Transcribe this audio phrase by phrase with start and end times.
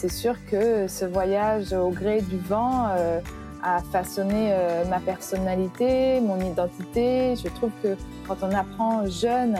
[0.00, 3.20] c'est sûr que ce voyage au gré du vent euh,
[3.62, 7.36] a façonné euh, ma personnalité, mon identité.
[7.36, 9.56] Je trouve que quand on apprend jeune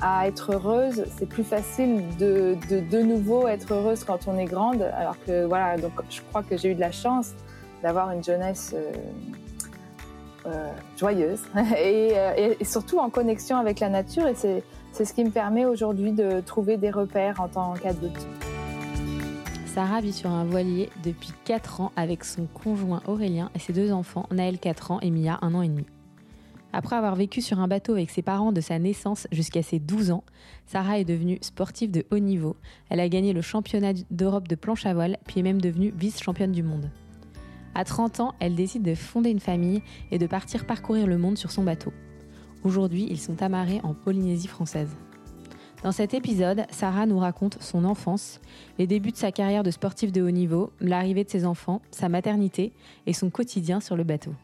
[0.00, 4.82] à être heureuse, c'est plus facile de, de, nouveau être heureuse quand on est grande.
[4.82, 7.32] Alors que voilà, donc je crois que j'ai eu de la chance
[7.82, 8.72] d'avoir une jeunesse
[10.46, 11.42] euh, joyeuse
[11.76, 14.28] et, et, surtout en connexion avec la nature.
[14.28, 18.24] Et c'est ce qui me permet aujourd'hui de trouver des repères en tant qu'adulte.
[19.74, 23.92] Sarah vit sur un voilier depuis 4 ans avec son conjoint Aurélien et ses deux
[23.92, 25.86] enfants, Naël 4 ans et Mia 1 an et demi.
[26.72, 30.10] Après avoir vécu sur un bateau avec ses parents de sa naissance jusqu'à ses 12
[30.10, 30.24] ans,
[30.66, 32.56] Sarah est devenue sportive de haut niveau.
[32.88, 36.50] Elle a gagné le championnat d'Europe de planche à voile, puis est même devenue vice-championne
[36.50, 36.90] du monde.
[37.76, 41.38] À 30 ans, elle décide de fonder une famille et de partir parcourir le monde
[41.38, 41.92] sur son bateau.
[42.64, 44.96] Aujourd'hui, ils sont amarrés en Polynésie française.
[45.82, 48.40] Dans cet épisode, Sarah nous raconte son enfance,
[48.78, 52.10] les débuts de sa carrière de sportive de haut niveau, l'arrivée de ses enfants, sa
[52.10, 52.72] maternité
[53.06, 54.34] et son quotidien sur le bateau.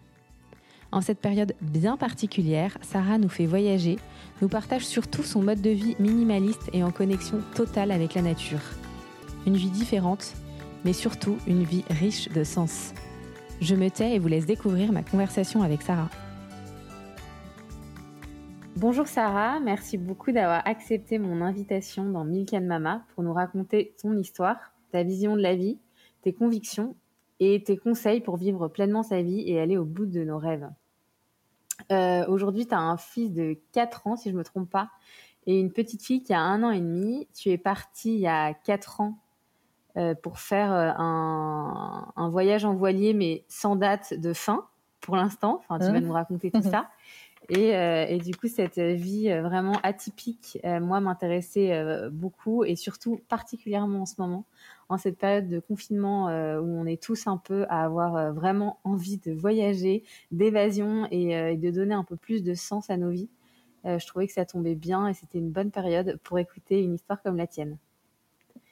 [0.93, 3.99] En cette période bien particulière, Sarah nous fait voyager,
[4.41, 8.63] nous partage surtout son mode de vie minimaliste et en connexion totale avec la nature.
[9.47, 10.33] Une vie différente,
[10.87, 12.95] mais surtout une vie riche de sens.
[13.61, 16.09] Je me tais et vous laisse découvrir ma conversation avec Sarah.
[18.77, 24.15] Bonjour Sarah, merci beaucoup d'avoir accepté mon invitation dans Milk Mama pour nous raconter ton
[24.19, 25.79] histoire, ta vision de la vie,
[26.21, 26.95] tes convictions
[27.41, 30.69] et tes conseils pour vivre pleinement sa vie et aller au bout de nos rêves.
[31.91, 34.91] Euh, aujourd'hui, tu as un fils de 4 ans, si je ne me trompe pas,
[35.47, 37.27] et une petite fille qui a un an et demi.
[37.35, 39.19] Tu es partie il y a 4 ans
[39.97, 44.67] euh, pour faire euh, un, un, voyage en voilier, mais sans date de fin
[45.01, 45.63] pour l'instant.
[45.63, 46.91] Enfin, tu vas hein nous raconter tout ça.
[47.49, 52.75] Et, euh, et, du coup, cette vie euh, vraiment atypique, euh, moi, m'intéressait beaucoup et
[52.77, 54.47] surtout particulièrement en ce moment,
[54.89, 59.19] en cette période de confinement où on est tous un peu à avoir vraiment envie
[59.19, 63.31] de voyager, d'évasion et, de donner un peu plus de sens à nos vies.
[63.85, 67.23] je trouvais que ça tombait bien et c'était une bonne période pour écouter une histoire
[67.23, 67.79] comme la tienne.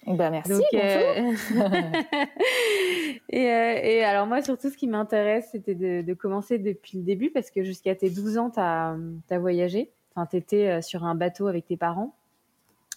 [0.07, 0.53] Ben merci.
[0.75, 1.33] Euh,
[3.31, 7.05] et, euh, et, alors moi surtout ce qui m'intéresse c'était de, de, commencer depuis le
[7.05, 9.93] début parce que jusqu'à tes 12 ans tu as, voyagé.
[10.15, 12.15] Enfin tu étais euh, sur un bateau avec tes parents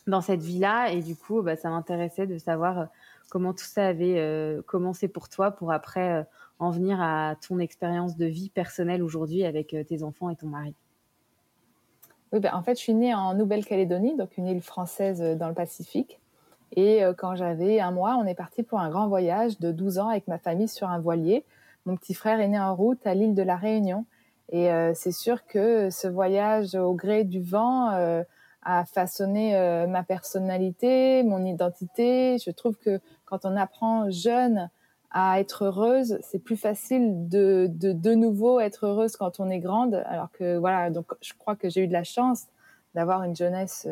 [0.05, 2.87] dans cette vie-là et du coup bah, ça m'intéressait de savoir
[3.29, 6.25] comment tout ça avait commencé pour toi pour après
[6.59, 10.73] en venir à ton expérience de vie personnelle aujourd'hui avec tes enfants et ton mari.
[12.33, 15.53] Oui, ben, en fait, je suis née en Nouvelle-Calédonie, donc une île française dans le
[15.53, 16.19] Pacifique.
[16.75, 19.99] Et euh, quand j'avais un mois, on est parti pour un grand voyage de 12
[19.99, 21.45] ans avec ma famille sur un voilier.
[21.85, 24.05] Mon petit frère est né en route à l'île de la Réunion.
[24.49, 28.23] Et euh, c'est sûr que ce voyage au gré du vent euh,
[28.63, 29.53] a façonné
[29.87, 32.37] ma personnalité, mon identité.
[32.37, 34.69] Je trouve que quand on apprend jeune
[35.09, 39.59] à être heureuse, c'est plus facile de, de de nouveau être heureuse quand on est
[39.59, 40.03] grande.
[40.05, 42.47] Alors que voilà, donc je crois que j'ai eu de la chance
[42.93, 43.87] d'avoir une jeunesse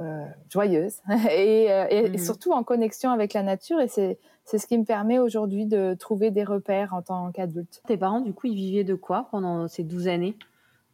[0.00, 1.00] euh, joyeuse
[1.32, 2.18] et, euh, et, mhm.
[2.18, 3.80] surtout en connexion avec la nature.
[3.80, 7.82] Et c'est c'est ce qui me permet aujourd'hui de trouver des repères en tant qu'adulte.
[7.86, 10.36] Tes parents, du coup, ils vivaient de quoi pendant ces 12 années?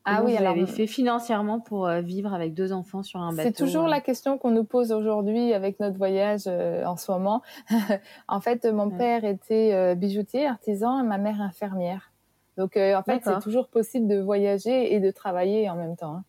[0.07, 3.43] Ah oui, vous avez fait financièrement pour euh, vivre avec deux enfants sur un bateau
[3.43, 7.43] C'est toujours la question qu'on nous pose aujourd'hui avec notre voyage en ce moment.
[8.29, 12.11] en fait, mon père était bijoutier, artisan, et ma mère infirmière.
[12.57, 16.17] Donc, en fait, c'est toujours possible de voyager et de travailler en même temps.
[16.17, 16.25] Hein.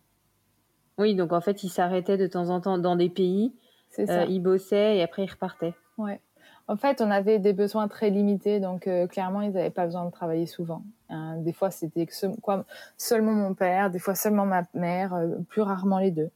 [0.98, 3.54] Oui, donc en fait, ils s'arrêtaient de temps en temps dans des pays.
[3.90, 4.22] C'est ça.
[4.22, 5.74] Euh, ils bossaient et après ils repartaient.
[5.98, 6.20] Ouais.
[6.68, 10.04] En fait, on avait des besoins très limités, donc euh, clairement, ils n'avaient pas besoin
[10.04, 10.82] de travailler souvent.
[11.08, 12.08] Hein, des fois, c'était
[12.42, 12.64] quoi,
[12.96, 16.30] seulement mon père, des fois seulement ma mère, euh, plus rarement les deux.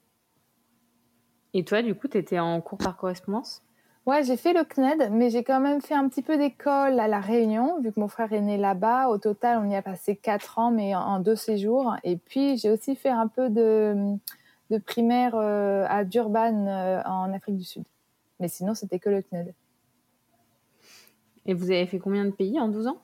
[1.53, 3.62] Et toi, du coup, tu étais en cours par correspondance?
[4.07, 7.09] Ouais, j'ai fait le CNED, mais j'ai quand même fait un petit peu d'école à
[7.09, 9.09] La Réunion, vu que mon frère est né là-bas.
[9.09, 11.97] Au total, on y a passé quatre ans, mais en deux séjours.
[12.05, 14.17] Et puis, j'ai aussi fait un peu de
[14.71, 17.85] de primaire euh, à Durban euh, en Afrique du Sud.
[18.39, 19.53] Mais sinon, c'était que le CNED.
[21.47, 22.99] Et vous avez fait combien de pays en 12 ans?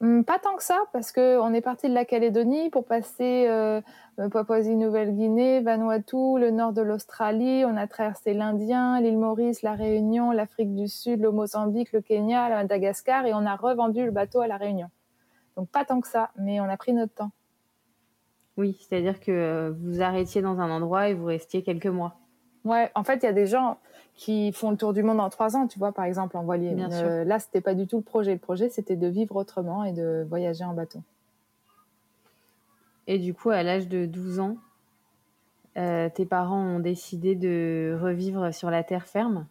[0.00, 3.46] Hum, pas tant que ça, parce que on est parti de la Calédonie pour passer
[3.46, 3.80] euh,
[4.16, 7.64] Papouasie-Nouvelle-Guinée, Vanuatu, le nord de l'Australie.
[7.64, 12.48] On a traversé l'Indien, l'île Maurice, la Réunion, l'Afrique du Sud, le Mozambique, le Kenya,
[12.48, 14.90] la Madagascar, et on a revendu le bateau à la Réunion.
[15.56, 17.30] Donc pas tant que ça, mais on a pris notre temps.
[18.56, 22.16] Oui, c'est-à-dire que vous arrêtiez dans un endroit et vous restiez quelques mois.
[22.64, 23.78] Ouais, en fait, il y a des gens
[24.14, 26.74] qui font le tour du monde en trois ans, tu vois, par exemple, en voilier.
[26.74, 28.32] Bien euh, Là, c'était pas du tout le projet.
[28.32, 31.00] Le projet, c'était de vivre autrement et de voyager en bateau.
[33.08, 34.56] Et du coup, à l'âge de 12 ans,
[35.76, 39.46] euh, tes parents ont décidé de revivre sur la terre ferme?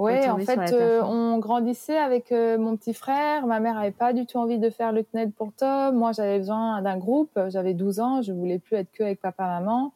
[0.00, 3.46] Oui, en fait, euh, on grandissait avec mon petit frère.
[3.46, 5.94] Ma mère avait pas du tout envie de faire le CNED pour Tom.
[5.96, 7.38] Moi, j'avais besoin d'un groupe.
[7.48, 8.22] J'avais 12 ans.
[8.22, 9.92] Je voulais plus être que avec papa-maman.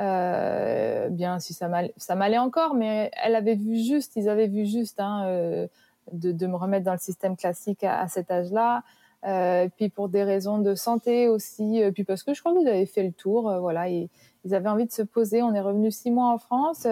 [0.00, 4.98] Euh, bien si ça m'allait encore, mais elle avait vu juste, ils avaient vu juste
[4.98, 5.68] hein, euh,
[6.12, 8.82] de, de, me remettre dans le système classique à, cet âge-là.
[9.24, 12.68] Euh, puis pour des raisons de santé aussi, euh, puis parce que je crois qu'ils
[12.68, 14.10] avaient fait le tour, euh, voilà, et,
[14.44, 15.42] ils avaient envie de se poser.
[15.42, 16.86] On est revenu six mois en France.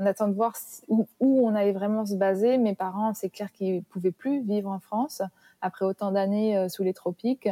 [0.00, 0.54] On attend de voir
[0.88, 2.58] où, où, on allait vraiment se baser.
[2.58, 5.22] Mes parents, c'est clair qu'ils pouvaient plus vivre en France
[5.60, 7.48] après autant d'années sous les tropiques.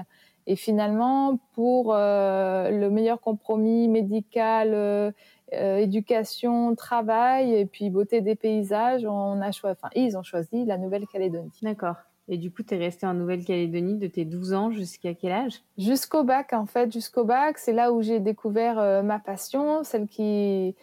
[0.49, 5.13] Et finalement, pour euh, le meilleur compromis médical, euh,
[5.53, 10.65] euh, éducation, travail et puis beauté des paysages, on a choisi, enfin, ils ont choisi
[10.65, 11.51] la Nouvelle-Calédonie.
[11.61, 11.97] D'accord.
[12.29, 15.61] Et du coup, tu es resté en Nouvelle-Calédonie de tes 12 ans jusqu'à quel âge?
[15.77, 17.59] Jusqu'au bac, en fait, jusqu'au bac.
[17.59, 20.75] C'est là où j'ai découvert ma passion, celle qui,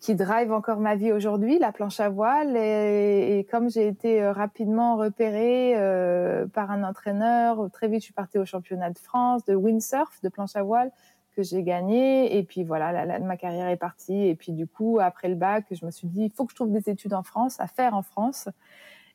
[0.00, 2.56] qui, drive encore ma vie aujourd'hui, la planche à voile.
[2.56, 8.14] Et, comme j'ai été euh, rapidement repérée euh, par un entraîneur, très vite je suis
[8.14, 10.90] partie au championnat de France de windsurf, de planche à voile
[11.36, 12.36] que j'ai gagné.
[12.36, 14.26] Et puis voilà, ma carrière est partie.
[14.26, 16.56] Et puis du coup, après le bac, je me suis dit, il faut que je
[16.56, 18.48] trouve des études en France, à faire en France.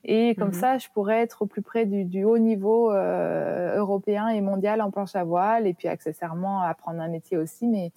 [0.06, 0.54] Et comme mhm.
[0.54, 4.92] ça, je pourrais être au plus près du, haut niveau euh, européen et mondial en
[4.92, 7.68] planche à voile, et puis accessoirement apprendre un métier aussi.
[7.68, 7.92] Mais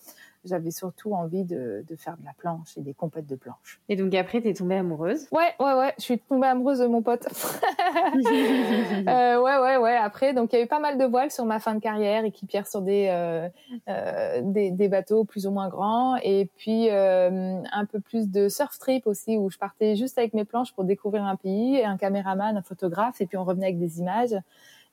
[0.46, 3.80] j'avais surtout envie de, de, faire de la planche et des compètes de planche.
[3.88, 5.26] Et donc après, tu es tombée amoureuse?
[5.32, 5.94] Ouais, ouais, ouais.
[5.98, 7.26] Je suis tombée amoureuse de mon pote.
[9.08, 9.96] euh, ouais, ouais, ouais.
[9.96, 12.24] Après, donc il y a eu pas mal de voiles sur ma fin de carrière,
[12.24, 13.48] équipière sur des, euh,
[13.88, 18.78] euh, des, des, bateaux plus ou moins grands, et puis un peu plus de surf
[18.78, 22.56] trip aussi, où je partais juste avec mes planches pour découvrir un pays, un caméraman,
[22.56, 24.36] un photographe, et puis on revenait avec des images.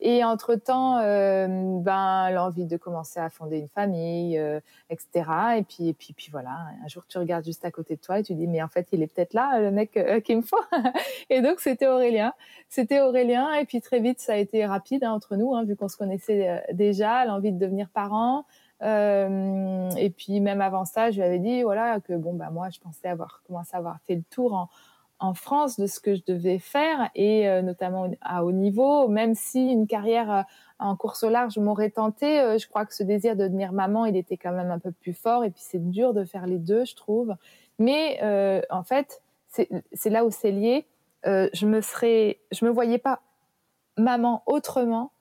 [0.05, 1.47] Et entre-temps, euh,
[1.79, 4.59] ben, l'envie de commencer à fonder une famille, euh,
[4.89, 5.07] etc.
[5.57, 8.19] Et puis, et puis, puis voilà, un jour tu regardes juste à côté de toi
[8.19, 10.41] et tu dis, mais en fait, il est peut-être là, le mec euh, qu'il me
[10.41, 10.59] faut.
[11.29, 12.33] et donc, c'était Aurélien.
[12.67, 13.53] C'était Aurélien.
[13.53, 15.95] Et puis, très vite, ça a été rapide hein, entre nous, hein, vu qu'on se
[15.95, 18.43] connaissait euh, déjà, l'envie de devenir parent.
[18.81, 22.69] Euh, et puis même avant ça, je lui avais dit voilà que bon bah moi
[22.69, 24.69] je pensais avoir commencé à avoir fait le tour en,
[25.23, 29.35] en France de ce que je devais faire et euh, notamment à haut niveau, même
[29.35, 30.41] si une carrière euh,
[30.79, 34.05] en course au large m'aurait tenté, euh, je crois que ce désir de devenir maman,
[34.05, 36.57] il était quand même un peu plus fort et puis c'est dur de faire les
[36.57, 37.33] deux, je trouve.
[37.79, 38.19] Mais
[38.69, 40.85] en fait, c'est là où c'est lié.
[41.25, 43.21] je me serais, je me voyais pas
[43.97, 45.11] maman autrement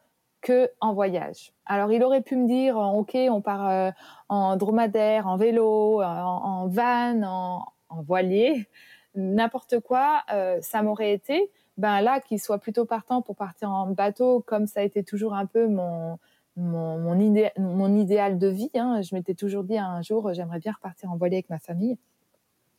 [0.43, 1.53] que en voyage.
[1.65, 3.93] Alors il aurait pu me dire, ok, on part
[4.29, 8.69] en dromadaire, en vélo, en, van, en, en voilier
[9.15, 11.51] n'importe quoi, euh, ça m'aurait été.
[11.79, 15.35] Ben là, qu'il soit plutôt partant pour partir en bateau, comme ça a été toujours
[15.35, 16.19] un peu mon
[16.57, 18.71] mon, mon, mon idéal de vie.
[18.75, 19.01] Hein.
[19.01, 21.97] Je m'étais toujours dit un jour, j'aimerais bien repartir en voilier avec ma famille.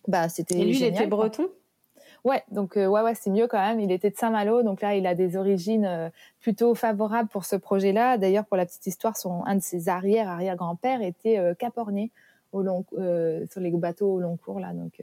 [0.07, 0.59] Bah, c'était.
[0.59, 1.47] Et lui, il était breton?
[2.23, 3.79] Ouais, donc euh, ouais, ouais, c'est mieux quand même.
[3.79, 6.09] Il était de Saint-Malo, donc là, il a des origines euh,
[6.39, 8.17] plutôt favorables pour ce projet-là.
[8.17, 12.11] D'ailleurs, pour la petite histoire, son un de ses arrière arrière grands-pères était capornier
[12.51, 15.01] au long sur les bateaux au long cours là, donc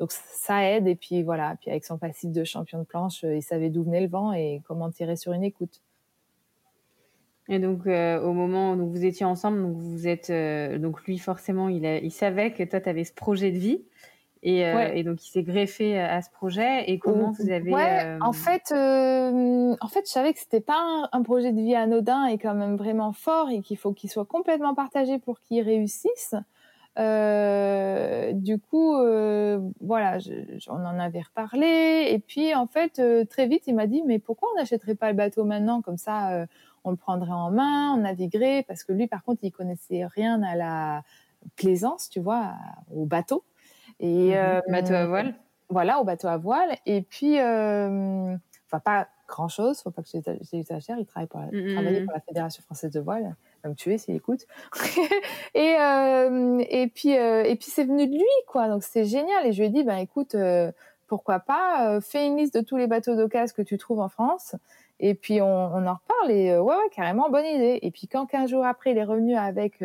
[0.00, 3.36] donc ça aide et puis voilà, puis avec son passif de champion de planche, euh,
[3.36, 5.82] il savait d'où venait le vent et comment tirer sur une écoute.
[7.48, 11.18] Et donc euh, au moment où vous étiez ensemble, donc vous êtes euh, donc lui
[11.18, 13.84] forcément il, il savait que toi tu avais ce projet de vie
[14.42, 18.32] et, et donc il s'est greffé à ce projet et comment vous avez ouais, en
[18.32, 22.38] fait en fait je savais que c'était pas un, un, projet de vie anodin et
[22.38, 26.34] quand même vraiment fort et qu'il faut qu'il soit complètement partagé pour qu'il réussisse.
[27.00, 30.18] Euh, du coup, euh, voilà,
[30.68, 32.08] on en avait reparlé.
[32.10, 35.08] Et puis, en fait, euh, très vite, il m'a dit, mais pourquoi on n'achèterait pas
[35.08, 35.80] le bateau maintenant?
[35.80, 36.46] Comme ça,
[36.84, 38.64] on le prendrait en main, on naviguerait.
[38.68, 41.02] Parce que lui, par contre, il connaissait rien à la
[41.56, 42.52] plaisance, tu vois,
[42.94, 43.44] au bateau.
[43.98, 44.62] Et mhm.
[44.68, 45.34] bateau à voile.
[45.70, 46.76] Voilà, au bateau à voile.
[46.84, 50.08] Et puis, enfin, pas grand-chose, faut pas que
[50.52, 50.98] j'exagère.
[50.98, 51.72] Il travaille pour la, mhm.
[51.72, 54.46] travaillait pour la Fédération française de voile va me tuer s'il écoute.
[55.54, 58.68] et euh, et puis euh, et puis c'est venu de lui quoi.
[58.68, 60.70] Donc c'est génial et je lui ai dit ben écoute euh,
[61.06, 64.54] pourquoi pas fais une liste de tous les bateaux d'occasion que tu trouves en France
[65.00, 67.80] Et puis on, on en reparle et ouais, ouais, carrément, bonne idée.
[67.82, 69.82] Et puis quand 15 jours après, il est revenu avec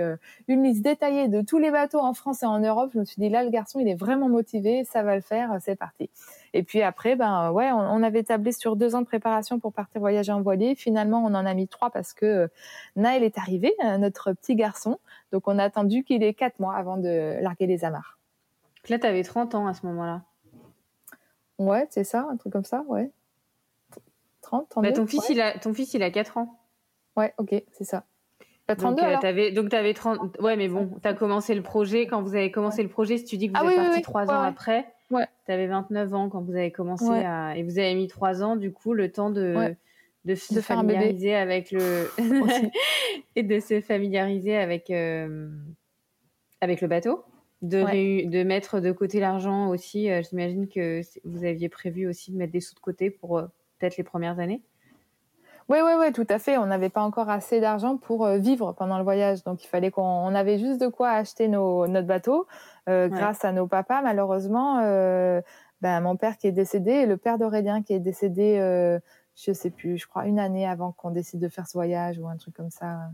[0.48, 3.20] une liste détaillée de tous les bateaux en France et en Europe, je me suis
[3.20, 6.12] dit là, le garçon, il est vraiment motivé, ça va le faire, c'est parti.
[6.55, 10.00] Et puis après, ben ouais, on, avait tablé sur deux ans de préparation pour partir
[10.00, 10.74] voyager en voilier.
[10.74, 12.50] Finalement, on en a mis trois parce que
[12.95, 14.97] Naël est arrivé, notre petit garçon.
[15.33, 18.17] Donc on a attendu qu'il ait quatre mois avant de larguer les amarres.
[18.88, 20.21] Là, tu avais 30 ans à ce moment-là.
[21.59, 23.12] Ouais, c'est ça, un truc comme ça, ouais.
[24.41, 26.57] 30, 32, bah, ton, fils, il a, ton fils, il a 4 ans.
[27.17, 28.05] Ouais, ok, c'est ça.
[28.67, 30.39] 32, donc, tu avais, donc, tu avais 30.
[30.39, 32.07] Ouais, mais bon, tu as commencé le projet.
[32.07, 34.31] Quand vous avez commencé le projet, si tu dis que vous ah êtes parti 3
[34.31, 35.27] ans après, ouais.
[35.45, 37.57] tu avais 29 ans quand vous avez commencé à.
[37.57, 39.75] Et vous avez mis 3 ans, du coup, le temps de,
[40.25, 42.09] de se familiariser avec le.
[43.35, 45.50] et de se familiariser avec, euh,
[46.62, 47.25] avec le bateau
[47.62, 50.09] de, de mettre de côté l'argent aussi.
[50.09, 53.45] Euh, j'imagine que vous aviez prévu aussi de mettre des sous de côté pour euh,
[53.79, 54.62] peut-être les premières années.
[55.67, 56.57] Oui, oui, oui, tout à fait.
[56.57, 59.43] On n'avait pas encore assez d'argent pour euh, vivre pendant le voyage.
[59.43, 62.48] Donc, il fallait qu'on avait juste de quoi acheter nos, notre bateau.
[62.88, 64.79] Grâce à nos papas, malheureusement,
[65.81, 68.60] ben, mon père qui est décédé et le père d'Aurélien qui est décédé,
[69.36, 72.27] je sais plus, je crois une année avant qu'on décide de faire ce voyage ou
[72.27, 73.10] un truc comme ça.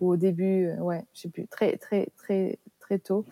[0.00, 3.24] Ou au début, ouais, je sais plus, très, très, très, très tôt.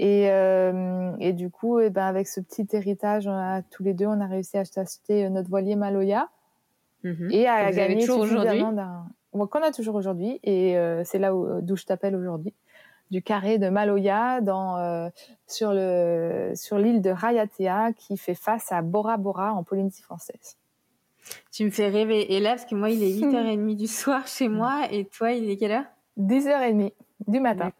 [0.00, 3.92] Et, euh, et du coup, et eh ben avec ce petit héritage, à, tous les
[3.92, 6.30] deux, on a réussi à acheter notre voilier Maloya
[7.04, 7.30] mhm.
[7.30, 10.40] et à gagner suffisamment d'un qu'on a toujours aujourd'hui.
[10.42, 12.54] Et euh, c'est là d'où je t'appelle aujourd'hui,
[13.10, 15.08] du carré de Maloya dans euh,
[15.46, 20.56] sur le sur l'île de Rayatea qui fait face à Bora Bora en Polynésie française.
[21.52, 22.34] Tu me fais rêver.
[22.34, 25.48] Et là, parce que moi, il est 8h30 du soir chez moi, et toi, il
[25.50, 25.84] est quelle heure?
[26.18, 26.92] 10h30
[27.28, 27.72] du matin.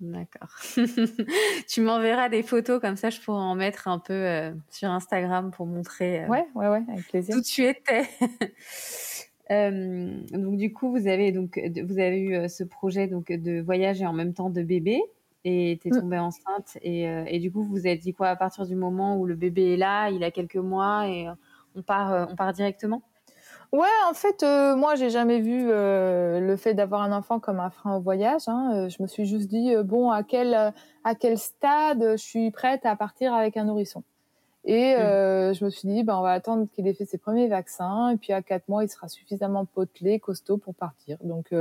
[0.00, 0.48] D'accord.
[1.68, 5.50] tu m'enverras des photos comme ça, je pourrais en mettre un peu euh, sur Instagram
[5.50, 6.24] pour montrer.
[6.24, 7.34] Euh, ouais, ouais, ouais, avec plaisir.
[7.34, 8.04] Où tu étais.
[9.50, 13.60] euh, donc du coup, vous avez donc vous avez eu euh, ce projet donc de
[13.62, 15.00] voyage et en même temps de bébé
[15.44, 16.00] et tu es mm.
[16.00, 19.16] tombée enceinte et, et, du coup vous vous êtes dit quoi à partir du moment
[19.16, 21.26] où le bébé est là, il a quelques mois et
[21.74, 23.02] on part on part directement?
[23.72, 27.60] Ouais, en fait, euh, moi, j'ai jamais vu euh, le fait d'avoir un enfant comme
[27.60, 28.42] un frein au voyage.
[28.48, 28.70] Hein.
[28.74, 32.86] Euh, je me suis juste dit, bon, à quel à quel stade je suis prête
[32.86, 34.02] à partir avec un nourrisson?
[34.64, 35.54] Et mmh.
[35.54, 38.16] je me suis dit, ben, on va attendre qu'il ait fait ses premiers vaccins, et
[38.16, 41.18] puis à quatre mois, il sera suffisamment potelé, costaud pour partir.
[41.22, 41.54] Donc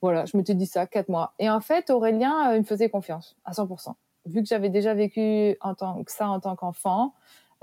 [0.00, 1.32] voilà, je m'étais dit ça, quatre mois.
[1.40, 3.94] Et en fait, Aurélien, il me faisait confiance à 100%.
[4.26, 7.14] Vu que j'avais déjà vécu en tant que ça en tant qu'enfant,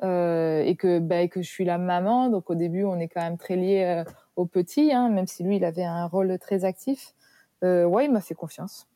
[0.01, 2.29] euh, et que bah, que je suis la maman.
[2.29, 5.43] Donc au début, on est quand même très lié euh, au petit, hein, même si
[5.43, 7.13] lui, il avait un rôle très actif.
[7.63, 8.87] Euh, ouais, il m'a fait confiance.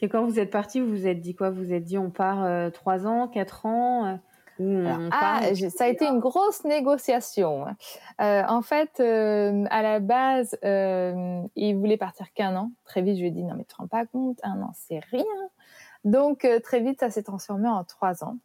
[0.00, 1.50] Et quand vous êtes parti, vous vous êtes dit quoi?
[1.50, 4.20] Vous vous êtes dit on part trois ans, quatre ans
[4.60, 7.64] ah, ça a été une grosse négociation.
[8.18, 8.44] Hein.
[8.48, 12.72] en fait, à la base, il voulait partir qu'un an.
[12.84, 14.72] Très vite, je lui ai dit non mais tu te rends pas compte, un an
[14.74, 15.24] c'est rien.
[16.04, 18.36] Donc très vite, ça s'est transformé en trois ans.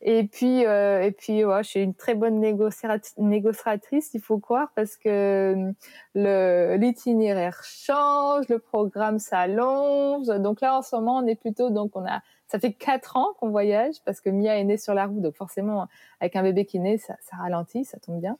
[0.00, 4.70] Et puis, euh, et puis, ouais, je suis une très bonne négociatrice, il faut croire,
[4.76, 5.72] parce que euh,
[6.14, 10.28] le l'itinéraire change, le programme s'allonge.
[10.28, 13.30] Donc là, en ce moment, on est plutôt, donc on a, ça fait quatre ans
[13.40, 15.88] qu'on voyage, parce que Mia est née sur la route, donc forcément,
[16.20, 18.36] avec un bébé qui naît, ça, ça ralentit, ça tombe bien.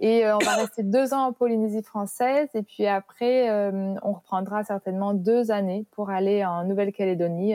[0.00, 4.14] Et euh, on va rester deux ans en Polynésie française, et puis après, euh, on
[4.14, 7.54] reprendra certainement deux années pour aller en Nouvelle-Calédonie,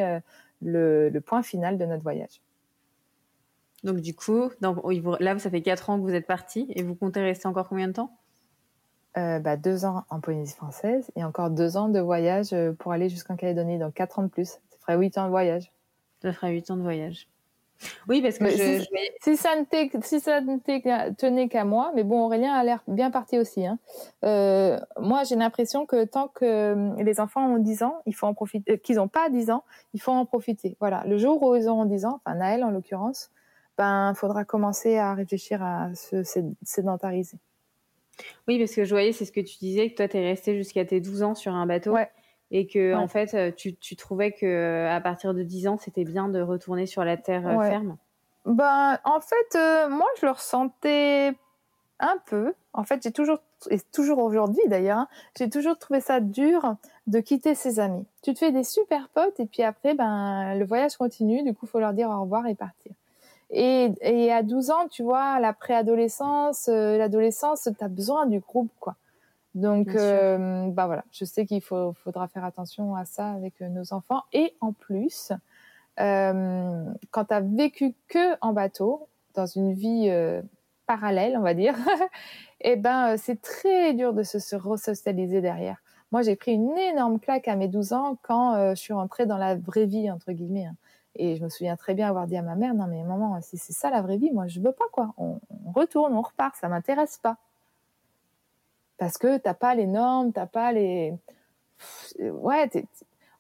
[0.62, 2.40] le, le point final de notre voyage.
[3.88, 4.50] Donc du coup,
[5.22, 7.88] là, ça fait 4 ans que vous êtes parti et vous comptez rester encore combien
[7.88, 8.12] de temps?
[9.18, 12.92] Euh, bah, Deux ans en Polynésie française et encore deux ans de voyage euh, pour
[12.92, 14.50] aller jusqu'en Calédonie, donc 4 ans de plus.
[14.50, 15.72] Ça ferait 8 ans de voyage.
[16.22, 17.30] Ça ferait 8 ans de voyage.
[18.10, 18.50] Oui, parce que
[19.22, 23.66] si, ça ne tenait qu'à moi, mais bon, Aurélien a l'air bien parti aussi.
[23.66, 23.80] Hein.
[24.26, 28.34] Euh, moi, j'ai l'impression que tant que les enfants ont 10 ans, il faut en
[28.34, 29.64] profiter, qu'ils n'ont pas 10 ans,
[29.94, 30.76] il faut en profiter.
[30.80, 33.30] Voilà, le jour où ils auront 10 ans, enfin Naël en l'occurrence,
[33.78, 36.24] ben, faudra commencer à réfléchir à se
[36.64, 37.38] sédentariser.
[38.48, 40.56] Oui, parce que je voyais, c'est ce que tu disais, que toi, tu es resté
[40.56, 41.96] jusqu'à tes 12 ans sur un bateau.
[42.50, 45.78] Et que, en fait, euh, tu, tu, trouvais que euh, à partir de 10 ans,
[45.78, 47.98] c'était bien de retourner sur la terre euh, ferme.
[48.46, 49.58] Ben, en fait,
[49.90, 51.34] moi, je le ressentais
[52.00, 52.54] un peu.
[52.72, 55.08] En fait, j'ai toujours, et toujours aujourd'hui d'ailleurs, hein,
[55.38, 56.76] j'ai toujours trouvé ça dur
[57.08, 58.06] de quitter ses amis.
[58.24, 61.44] Tu te fais des super potes et puis après, ben, le voyage continue.
[61.44, 62.94] Du coup, il faut leur dire au revoir et partir.
[63.50, 68.40] Et, et à 12 ans, tu vois, la préadolescence, euh, l'adolescence, tu as besoin du
[68.40, 68.96] groupe, quoi.
[69.58, 73.92] Donc, euh, bah voilà, je sais qu'il faudra faire attention à ça avec euh, nos
[73.92, 74.22] enfants.
[74.32, 75.32] Et en plus,
[76.00, 80.12] euh, quand tu as vécu que en bateau, dans une vie
[80.86, 81.74] parallèle, on va dire,
[82.62, 85.78] et eh ben c'est très dur de se, se resocialiser derrière.
[86.12, 89.38] Moi, j'ai pris une énorme claque à mes 12 ans quand je suis rentrée dans
[89.38, 90.66] la vraie vie entre guillemets.
[90.66, 90.76] Hein.
[91.18, 93.58] Et je me souviens très bien avoir dit à ma mère, non mais maman, si
[93.58, 95.14] c'est ça la vraie vie, moi je veux pas quoi.
[95.18, 95.40] On,
[95.74, 97.38] retourne, on repart, ça m'intéresse pas.
[98.98, 101.14] Parce que t'as pas les normes, t'as pas les,
[102.20, 102.70] ouais,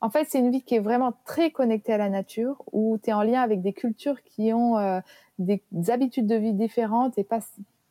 [0.02, 3.10] en fait c'est une vie qui est vraiment très connectée à la nature, où tu
[3.10, 5.00] es en lien avec des cultures qui ont euh,
[5.40, 7.40] des, habitudes de vie différentes et pas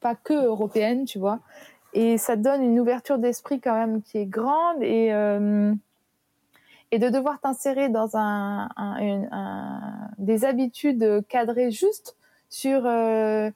[0.00, 1.40] pas que européennes, tu vois.
[1.95, 5.73] Et ça te donne une ouverture d'esprit quand même qui est grande et euh,
[6.93, 12.16] et de devoir t'insérer dans un, un, des habitudes cadrées juste
[12.49, 13.50] sur euh,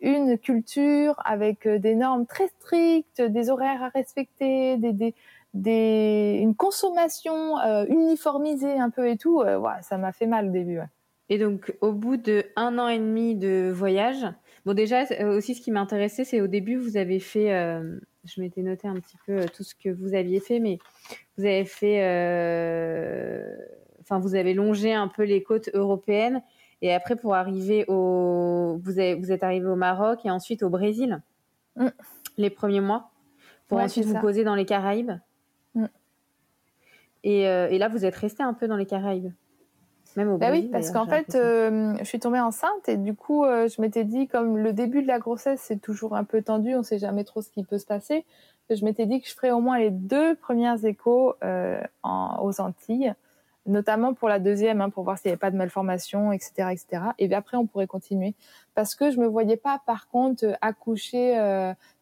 [0.00, 5.14] une culture avec euh, des normes très strictes, des horaires à respecter, des, des,
[5.54, 10.50] des une consommation euh, uniformisée un peu et tout, ouais, ça m'a fait mal au
[10.50, 10.78] début.
[10.78, 10.88] Ouais.
[11.28, 14.26] Et donc, au bout de un an et demi de voyage,
[14.64, 17.50] bon déjà aussi ce qui m'intéressait, c'est au début vous avez fait
[18.24, 20.78] je m'étais noté un petit peu euh, tout ce que vous aviez fait, mais
[21.36, 23.44] vous avez fait, euh,
[24.00, 26.42] enfin, vous avez longé un peu les côtes européennes,
[26.82, 30.68] et après pour arriver au, vous, avez, vous êtes arrivé au Maroc et ensuite au
[30.68, 31.22] Brésil,
[31.76, 31.88] mm.
[32.38, 33.10] les premiers mois,
[33.68, 35.12] pour ensuite vous poser dans les Caraïbes.
[35.74, 35.86] Mm.
[37.24, 39.32] Et, euh, et, là, vous êtes resté un peu dans les Caraïbes.
[40.16, 43.68] Même bah oui, parce qu'en fait, euh, je suis tombée enceinte et du coup, euh,
[43.68, 46.78] je m'étais dit, comme le début de la grossesse, c'est toujours un peu tendu, on
[46.78, 48.24] ne sait jamais trop ce qui peut se passer,
[48.68, 52.60] je m'étais dit que je ferais au moins les deux premières échos euh, en, aux
[52.60, 53.14] Antilles,
[53.66, 57.02] notamment pour la deuxième, hein, pour voir s'il n'y avait pas de malformation, etc., etc.
[57.18, 58.34] Et puis après, on pourrait continuer.
[58.74, 61.38] Parce que je me voyais pas, par contre, accoucher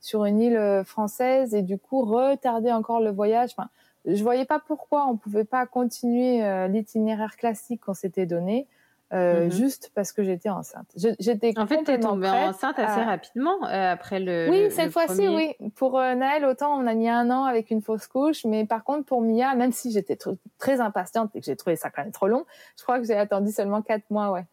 [0.01, 3.51] sur une île française et du coup retarder encore le voyage.
[3.57, 3.69] Enfin,
[4.07, 8.67] je voyais pas pourquoi on pouvait pas continuer euh, l'itinéraire classique qu'on s'était donné.
[9.13, 9.51] Euh, mhm.
[9.51, 10.87] juste parce que j'étais enceinte.
[11.19, 14.47] J'étais en fait, tu es tombée enceinte assez rapidement euh, après le.
[14.49, 15.53] Oui, cette fois-ci, oui.
[15.75, 19.07] Pour Naël, autant on a mis un an avec une fausse couche, mais par contre
[19.07, 20.17] pour Mia, même si j'étais
[20.59, 22.45] très impatiente et que j'ai trouvé ça quand même trop long,
[22.79, 24.47] je crois que j'ai attendu seulement quatre mois, ouais.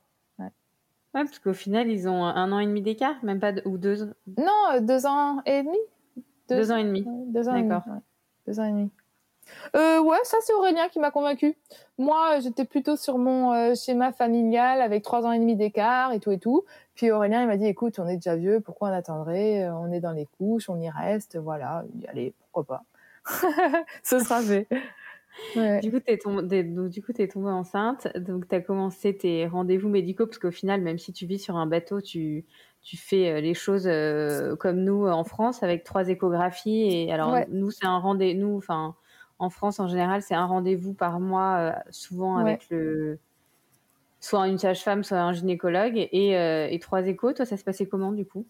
[1.13, 4.13] Ouais, parce qu'au final, ils ont un an et demi d'écart, même pas ou deux.
[4.38, 5.77] Non, deux ans et demi.
[6.49, 7.05] Deux, ans et demi.
[7.27, 7.75] Deux ans et demi.
[8.45, 8.91] Deux ans et demi.
[9.75, 11.55] Euh, ouais, ça c'est Aurélien qui m'a convaincu.
[11.97, 16.19] Moi, j'étais plutôt sur mon euh, schéma familial avec trois ans et demi d'écart et
[16.19, 16.63] tout et tout.
[16.95, 19.63] Puis Aurélien, il m'a dit, écoute, on est déjà vieux, pourquoi on attendrait?
[19.63, 21.83] Euh, On est dans les couches, on y reste, voilà.
[22.07, 22.83] allez, pourquoi pas?
[24.03, 24.67] Ce sera fait.
[25.81, 29.45] Du coup, tu es, tombée, du coup, es tombée enceinte, donc tu as commencé tes
[29.45, 32.45] rendez-vous médicaux, parce qu'au final, même si tu vis sur un bateau, tu,
[32.81, 33.88] tu fais les choses
[34.57, 36.88] comme nous en France, avec trois échographies.
[36.89, 38.95] Et alors, nous, c'est un rendez-vous, enfin,
[39.39, 43.19] en France, en général, c'est un rendez-vous par mois, euh, souvent avec le
[44.19, 47.34] soit une sage-femme, soit un gynécologue, et, euh, et, trois échos.
[47.34, 48.45] Toi, ça se passait comment du coup?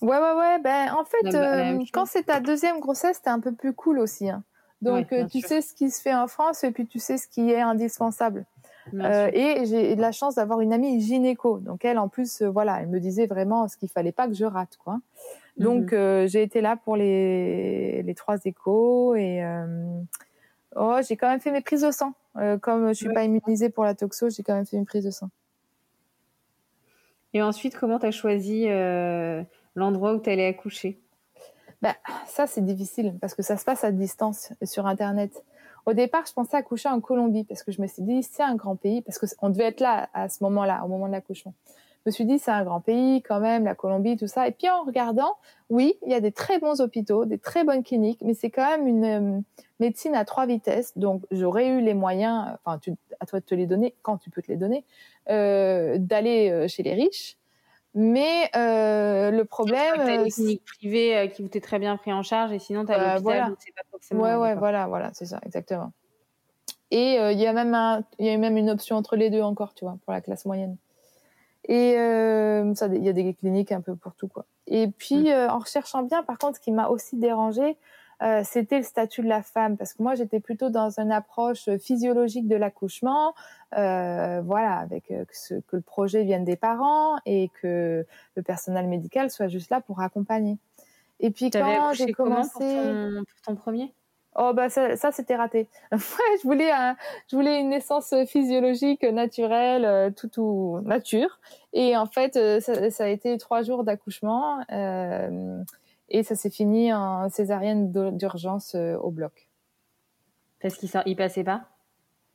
[0.00, 0.58] Ouais, ouais, ouais.
[0.60, 4.30] Ben, en fait, euh, quand c'est ta deuxième grossesse, c'était un peu plus cool aussi.
[4.30, 4.44] Hein.
[4.80, 7.50] Donc, tu sais ce qui se fait en France, et puis tu sais ce qui
[7.50, 8.46] est indispensable.
[8.92, 11.58] et j'ai de la chance d'avoir une amie gynéco.
[11.58, 14.44] Donc elle, en plus, voilà, elle me disait vraiment ce qu'il fallait pas que je
[14.44, 15.00] rate, quoi.
[15.56, 15.98] Donc, mhm.
[15.98, 20.00] euh, j'ai été là pour les, les trois échos et euh,
[20.76, 22.14] oh, j'ai quand même fait mes prises de sang.
[22.36, 25.04] Euh, comme je suis pas immunisée pour la toxo, j'ai quand même fait une prise
[25.04, 25.28] de sang.
[27.34, 28.66] Et ensuite, comment tu as choisi
[29.74, 30.98] l'endroit où tu allais accoucher?
[31.80, 35.42] Bah, Ça, c'est difficile parce que ça se passe à distance sur Internet.
[35.84, 38.54] Au départ, je pensais accoucher en Colombie parce que je me suis dit, c'est un
[38.54, 41.54] grand pays, parce qu'on devait être là à ce moment-là, au moment de l'accouchement.
[42.04, 44.48] Je me suis dit, c'est un grand pays quand même, la Colombie, tout ça.
[44.48, 45.36] Et puis en regardant,
[45.70, 48.68] oui, il y a des très bons hôpitaux, des très bonnes cliniques, mais c'est quand
[48.68, 49.40] même une euh,
[49.78, 50.98] médecine à trois vitesses.
[50.98, 52.80] Donc j'aurais eu les moyens, enfin
[53.20, 54.84] à toi de te les donner, quand tu peux te les donner,
[55.30, 57.36] euh, d'aller euh, chez les riches.
[57.94, 62.50] Mais le problème, c'est une clinique privée qui vous était très bien pris en charge,
[62.50, 63.50] et sinon tu as l'hôpital voilà.
[63.58, 64.22] c'est pas forcément.
[64.22, 65.92] Ouais, ouais, voilà, voilà, c'est ça, exactement.
[66.90, 69.42] Et il y a même un, il y a même une option entre les deux
[69.42, 70.78] encore, tu vois, pour la classe moyenne.
[71.66, 74.44] Et euh, ça, il y a des cliniques un peu pour tout quoi.
[74.66, 75.28] Et puis mm.
[75.28, 77.76] euh, en recherchant bien, par contre, ce qui m'a aussi dérangé,
[78.22, 81.68] euh, c'était le statut de la femme, parce que moi j'étais plutôt dans une approche
[81.78, 83.34] physiologique de l'accouchement,
[83.76, 88.86] euh, voilà, avec que, ce, que le projet vienne des parents et que le personnel
[88.86, 90.56] médical soit juste là pour accompagner.
[91.18, 93.92] Et puis quand j'ai commencé pour ton premier?
[94.34, 95.68] Oh bah ça, ça c'était raté.
[95.92, 96.96] je voulais un,
[97.30, 101.38] je voulais une naissance physiologique naturelle, euh, tout tout nature.
[101.74, 105.62] Et en fait, euh, ça, ça a été trois jours d'accouchement euh,
[106.08, 109.48] et ça s'est fini en césarienne d'urgence euh, au bloc.
[110.60, 111.64] Parce qu'il il passait pas?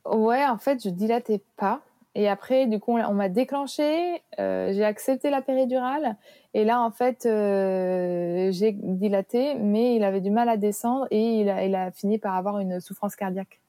[0.04, 1.80] Ouais, en fait, je dilatais pas.
[2.18, 6.16] Et après, du coup, on, m'a déclenché, euh, j'ai accepté la péridurale.
[6.52, 11.40] Et là, en fait, euh, j'ai dilaté, mais il avait du mal à descendre et
[11.40, 13.60] il a, il a fini par avoir une souffrance cardiaque.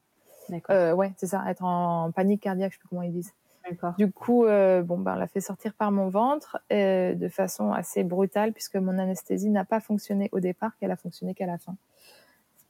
[0.48, 0.74] D'accord.
[0.74, 3.32] Euh, ouais, c'est ça, être en panique cardiaque, je sais plus comment ils disent.
[3.70, 3.94] D'accord.
[3.98, 8.02] Du coup, euh, bon, ben, on l'a fait sortir par mon ventre de façon assez
[8.02, 11.76] brutale puisque mon anesthésie n'a pas fonctionné au départ, qu'elle a fonctionné qu'à la fin.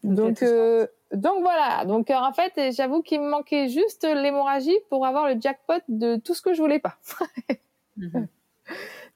[0.04, 1.84] Donc, euh, donc voilà.
[1.84, 6.16] Donc euh, en fait, j'avoue qu'il me manquait juste l'hémorragie pour avoir le jackpot de
[6.16, 6.96] tout ce que je voulais pas.
[7.96, 8.28] Mhm.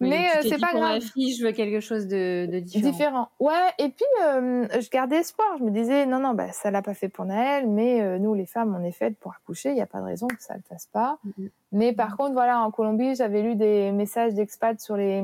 [0.01, 0.95] Mais euh, c'est pas pour grave.
[0.95, 2.91] Ma fille, je veux quelque chose de, de différent.
[2.91, 3.29] Différent.
[3.39, 3.71] Ouais.
[3.79, 5.57] Et puis je gardais espoir.
[5.59, 8.45] Je me disais non non bah ça l'a pas fait pour Naël, mais nous les
[8.45, 9.71] femmes on est faites pour accoucher.
[9.71, 11.19] Il y a pas de raison que ça le fasse pas.
[11.39, 11.51] Mhm.
[11.71, 15.23] Mais par contre voilà en Colombie j'avais lu des messages d'expats sur les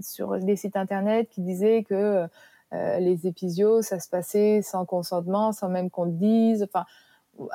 [0.00, 2.26] sur les sites internet qui disaient que
[2.72, 6.62] euh, les épisios, ça se passait sans consentement, sans même qu'on te dise.
[6.62, 6.86] Enfin,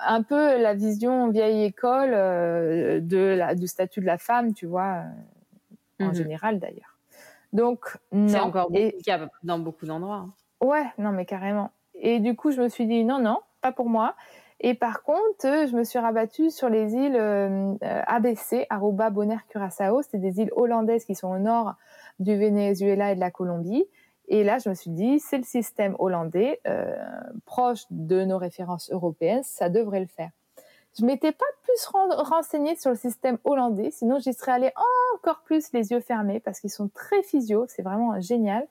[0.06, 4.68] un peu la vision vieille école euh, de la, du statut de la femme, tu
[4.68, 5.04] vois,
[6.02, 6.14] euh, en mhm.
[6.14, 6.98] général d'ailleurs.
[7.54, 7.98] Donc.
[8.28, 8.70] C'est encore
[9.44, 10.26] dans beaucoup d'endroits.
[10.28, 10.34] Hein.
[10.62, 11.72] Ouais, non, mais carrément.
[11.96, 14.16] Et du coup, je me suis dit, non, non, pas pour moi.
[14.60, 20.02] Et par contre, je me suis rabattue sur les îles ABC, Aruba, Bonaire, Curaçao.
[20.02, 21.76] C'est des îles hollandaises qui sont au nord
[22.20, 23.86] du Venezuela et de la Colombie.
[24.28, 26.96] Et là, je me suis dit, c'est le système hollandais, euh,
[27.46, 30.32] proche de nos références européennes, ça devrait le faire.
[31.00, 34.74] Je m'étais pas plus renseignée sur le système hollandais, sinon j'y serais allée
[35.16, 38.68] encore plus les yeux fermés parce qu'ils sont très physio, c'est vraiment génial.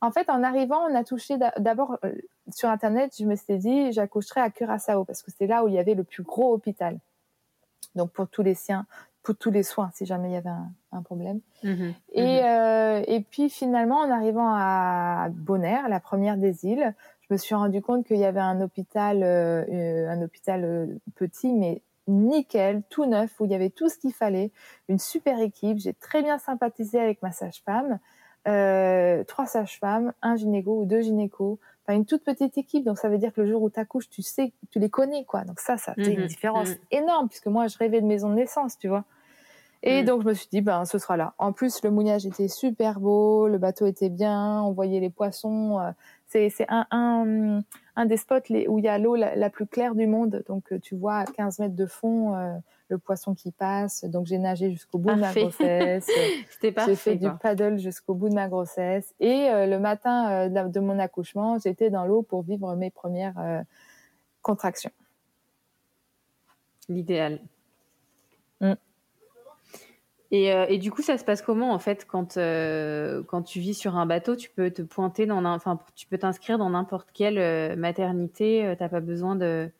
[0.00, 2.12] En fait, en arrivant, on a touché d'abord euh,
[2.50, 5.74] sur internet, je me suis dit j'accoucherai à Curaçao parce que c'est là où il
[5.74, 6.98] y avait le plus gros hôpital.
[7.94, 8.86] Donc pour tous les siens,
[9.22, 10.70] pour tous les soins si jamais il y avait un,
[11.02, 11.40] problème.
[11.62, 11.94] Mhm.
[12.12, 12.44] et, mhm.
[12.44, 17.54] Euh, et puis finalement, en arrivant à Bonaire, la première des îles, je me suis
[17.54, 23.04] rendu compte qu'il y avait un hôpital, euh, euh, un hôpital petit mais nickel, tout
[23.04, 24.50] neuf, où il y avait tout ce qu'il fallait,
[24.88, 25.78] une super équipe.
[25.78, 27.98] J'ai très bien sympathisé avec ma sage-femme,
[29.26, 31.58] trois sages-femmes, un gynéco ou deux gynécos,
[31.94, 34.22] une toute petite équipe, donc ça veut dire que le jour où tu accouches, tu
[34.22, 35.44] sais, tu les connais, quoi.
[35.44, 36.26] Donc ça, ça fait une mhm.
[36.26, 39.04] différence énorme, puisque moi, je rêvais de maison de naissance, tu vois.
[39.82, 40.06] Et mhm.
[40.06, 41.34] donc, je me suis dit, ben, ce sera là.
[41.38, 45.78] En plus, le mouillage était super beau, le bateau était bien, on voyait les poissons.
[45.78, 45.90] Euh,
[46.26, 47.62] c'est un, un,
[47.96, 50.42] un, des spots où il y a l'eau la, plus claire du monde.
[50.48, 52.54] Donc, euh, tu vois à 15 mètres de fond euh,
[52.88, 54.04] le poisson qui passe.
[54.04, 56.10] Donc, j'ai nagé jusqu'au bout de ma grossesse.
[56.50, 56.92] C'était parfait.
[56.92, 59.14] J'ai fait du paddle jusqu'au bout de ma grossesse.
[59.20, 63.64] Et le matin de, mon accouchement, j'étais dans l'eau pour vivre mes premières
[64.42, 64.90] contractions.
[66.88, 67.40] L'idéal.
[68.60, 68.74] Mm.
[70.30, 73.60] Et, euh, et, du coup, ça se passe comment en fait quand euh, quand tu
[73.60, 77.08] vis sur un bateau, tu peux te pointer dans, enfin, tu peux t'inscrire dans n'importe
[77.14, 78.74] quelle euh, maternité.
[78.78, 79.70] T'as pas besoin de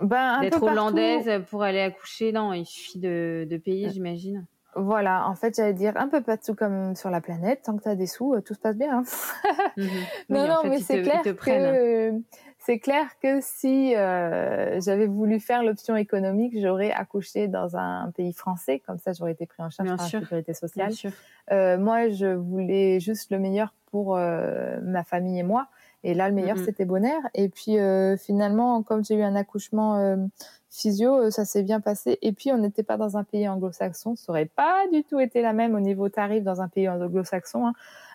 [0.00, 2.30] ben, d'être hollandaise pour aller accoucher.
[2.30, 4.46] Non, il suffit de, de payer, j'imagine.
[4.76, 7.62] Voilà, en fait, j'allais dire un peu pas de sous comme sur la planète.
[7.64, 8.98] Tant que tu as des sous, tout se passe bien.
[8.98, 9.04] Hein.
[9.76, 9.88] Mhm.
[10.28, 12.12] Non, non, mais c'est clair que
[12.68, 18.34] c'est clair que si euh, j'avais voulu faire l'option économique, j'aurais accouché dans un pays
[18.34, 20.92] français, comme ça j'aurais été pris en charge par la sécurité sociale.
[21.50, 25.68] Euh, moi, je voulais juste le meilleur pour euh, ma famille et moi.
[26.04, 26.64] Et là, le meilleur, mm-hmm.
[26.66, 27.22] c'était Bonaire.
[27.32, 27.78] Et puis,
[28.18, 30.28] finalement, comme j'ai eu un accouchement
[30.68, 32.18] physio, ça s'est bien passé.
[32.20, 34.14] Et puis, on n'était pas dans un pays anglo-saxon.
[34.14, 37.66] Ça aurait pas du tout été la même au niveau tarif dans un pays anglo-saxon.
[37.66, 37.72] Hein.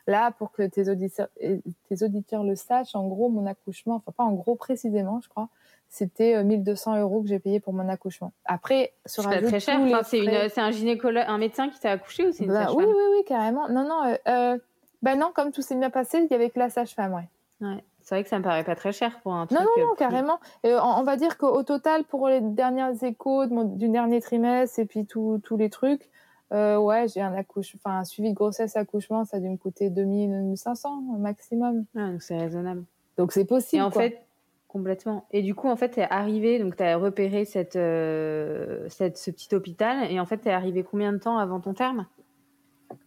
[0.07, 4.23] Là, pour que tes auditeurs, tes auditeurs le sachent, en gros, mon accouchement, enfin pas
[4.23, 5.47] en gros précisément, je crois,
[5.93, 8.33] c'était 1200 euh, euros que j'ai payé pour mon accouchement.
[8.45, 9.79] Après, sur un très cher.
[10.03, 13.23] c'est un gynécologue, un médecin qui t'a accouché ou c'est une bah, Oui, oui, oui,
[13.27, 13.69] carrément.
[13.69, 14.03] Non, non.
[14.03, 14.57] Euh, euh,
[15.03, 17.29] bah non, comme tout s'est bien passé, il y avait que la sage-femme, ouais.
[17.61, 17.83] Ouais.
[18.01, 19.57] C'est vrai que ça me paraît pas très cher pour un truc.
[19.57, 20.39] Non, non, non, carrément.
[20.63, 25.39] on, va dire qu'au total, pour les dernières échos du dernier trimestre et puis tous
[25.57, 26.09] les trucs,
[26.53, 29.57] euh, ouais, j'ai un accouchement, enfin un suivi de grossesse accouchement, ça a dû me
[29.57, 31.85] coûter 2500 au maximum.
[31.95, 32.83] Ah, donc c'est raisonnable.
[33.17, 33.81] Donc c'est possible.
[33.81, 34.21] Et en fait,
[34.67, 35.25] complètement.
[35.31, 39.53] Et du coup, en fait, t'es arrivé, donc t'as repéré cette, euh, cette, ce petit
[39.55, 42.05] hôpital, et en fait, t'es arrivé combien de temps avant ton terme?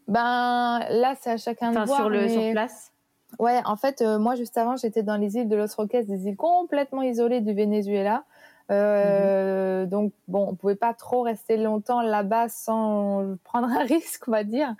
[0.08, 1.98] Ben là, c'est à chacun de voir.
[2.00, 2.92] sur le sur place?
[3.38, 6.26] Ouais, en fait, euh, moi juste avant, j'étais dans les îles de Los Roques, des
[6.26, 8.24] îles complètement isolées du Venezuela.
[8.70, 9.88] Euh, mhm.
[9.88, 14.44] Donc bon, on pouvait pas trop rester longtemps là-bas sans prendre un risque, on va
[14.44, 14.74] dire.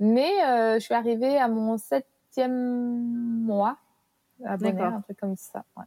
[0.00, 3.78] Mais euh, je suis arrivée à mon septième mois
[4.44, 5.64] à Bonaire, un truc comme ça.
[5.76, 5.84] Ouais.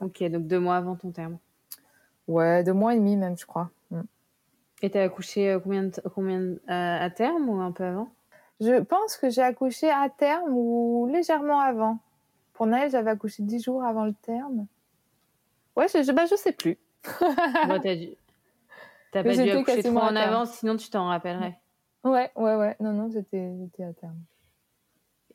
[0.00, 1.38] Ok, donc deux mois avant ton terme.
[2.28, 3.70] Ouais, deux mois et demi même, je crois.
[3.90, 4.02] Mm.
[4.82, 8.08] Et t'as accouché euh, combien, combien à terme ou un peu avant?
[8.60, 11.98] Je pense que j'ai accouché à terme ou légèrement avant.
[12.54, 14.66] Pour Naël, j'avais accouché dix jours avant le terme.
[15.78, 16.76] Ouais, je, bah, je sais plus.
[19.12, 21.56] T'as pas dû accoucher trop en avance, sinon tu t'en rappellerais.
[22.04, 22.76] Ouais, ouais, ouais.
[22.80, 24.18] Non, non, j'étais à terme.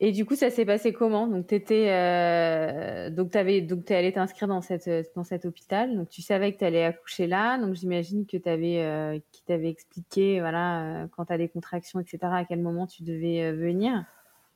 [0.00, 1.26] Et du coup, ça s'est passé comment?
[1.28, 5.96] Donc, t'étais, euh, donc t'avais, donc t'es allé t'inscrire dans cette, dans cet hôpital.
[5.96, 7.58] Donc, tu savais que tu allais accoucher là.
[7.58, 12.18] Donc, j'imagine que t'avais, euh, qui t'avait expliqué, voilà, euh, quand t'as des contractions, etc.,
[12.22, 14.04] à quel moment tu devais euh, venir.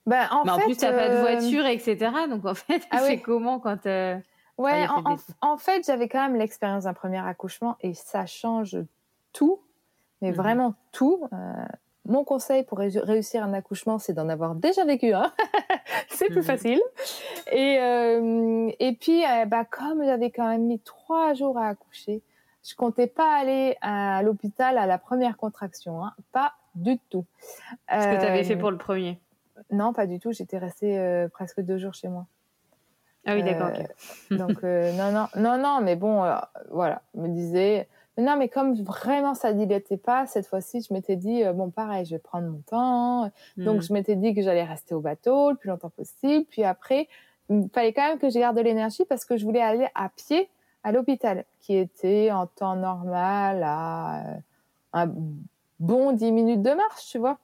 [0.07, 2.11] Ben, en, Mais en plus, t'as pas de voiture, etc.
[2.29, 3.87] Donc, en fait, ah, c'est comment quand
[4.59, 8.77] Ouais, en, en, fait, j'avais quand même l'expérience d'un premier accouchement et ça change
[9.33, 9.61] tout,
[10.21, 11.29] mais mmh vraiment tout
[12.09, 15.31] mon conseil pour réussir un accouchement, c'est d'en avoir déjà vécu un.
[16.09, 16.43] c'est plus mhm.
[16.43, 16.81] facile.
[17.53, 22.23] Et, euh, et puis, euh, bah, comme j'avais quand même mis trois jours à accoucher,
[22.65, 26.05] je comptais pas aller à l'hôpital à la première contraction.
[26.05, 26.15] Hein.
[26.33, 27.25] Pas du tout.
[27.91, 29.21] Ce que tu avais fait euh, pour le premier
[29.71, 30.33] Non, pas du tout.
[30.33, 32.27] J'étais restée presque deux jours chez moi.
[33.29, 33.71] Ah oui, d'accord.
[34.31, 36.25] donc, non, non, non, non, mais bon,
[36.71, 37.87] voilà, me disais
[38.19, 42.05] non, mais comme vraiment ça dilatait pas, cette fois-ci, je m'étais dit, euh, bon, pareil,
[42.05, 43.31] je vais prendre mon temps.
[43.57, 43.83] Donc, hmm.
[43.83, 46.45] je m'étais dit que j'allais rester au bateau le plus longtemps possible.
[46.51, 47.09] Puis après,
[47.49, 50.09] il fallait quand même que je garde de l'énergie parce que je voulais aller à
[50.09, 50.51] pied
[50.83, 54.35] à l'hôpital, qui était en temps normal à euh,
[54.95, 55.13] un
[55.79, 57.39] bon 10 minutes de marche, tu vois.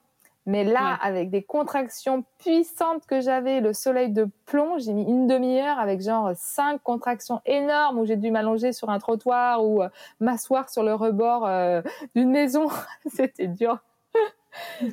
[0.47, 5.25] Mais là, avec des contractions puissantes que j'avais, le soleil de plomb, j'ai mis une
[5.25, 9.89] demi-heure avec genre cinq contractions énormes où j'ai dû m'allonger sur un trottoir ou euh,
[10.19, 11.81] m'asseoir sur le rebord euh,
[12.15, 12.67] d'une maison.
[13.07, 13.79] C'était dur.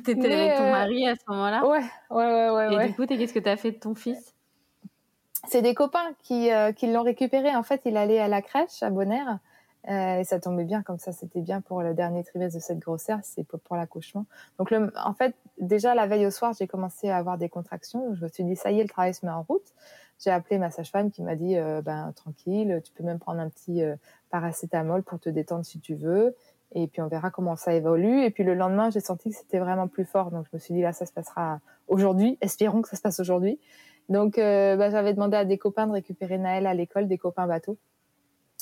[0.03, 1.65] T'étais avec ton euh, mari à ce moment-là?
[1.67, 2.85] Ouais, ouais, ouais, ouais.
[2.85, 4.33] Et du coup, qu'est-ce que t'as fait de ton fils?
[5.47, 7.55] C'est des copains qui, qui l'ont récupéré.
[7.55, 9.37] En fait, il allait à la crèche à Bonaire.
[9.89, 12.79] Euh, et ça tombait bien comme ça, c'était bien pour le dernier trimestre de cette
[12.79, 14.25] grossesse, c'est pour, pour l'accouchement.
[14.57, 18.15] Donc le, en fait, déjà la veille au soir, j'ai commencé à avoir des contractions.
[18.15, 19.73] Je me suis dit ça y est, le travail se met en route.
[20.19, 23.49] J'ai appelé ma sage-femme qui m'a dit euh, ben tranquille, tu peux même prendre un
[23.49, 23.95] petit euh,
[24.29, 26.33] paracétamol pour te détendre si tu veux.
[26.75, 28.23] Et puis on verra comment ça évolue.
[28.23, 30.31] Et puis le lendemain, j'ai senti que c'était vraiment plus fort.
[30.31, 32.37] Donc je me suis dit là, ça se passera aujourd'hui.
[32.39, 33.59] Espérons que ça se passe aujourd'hui.
[34.07, 37.77] Donc ben, j'avais demandé à des copains de récupérer Naël à l'école, des copains bateaux.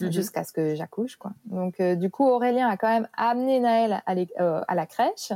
[0.06, 0.12] Mhm.
[0.12, 1.32] jusqu'à ce que j'accouche, quoi.
[1.46, 5.32] Donc, euh, du coup, Aurélien a quand même amené Naël à, euh, la crèche.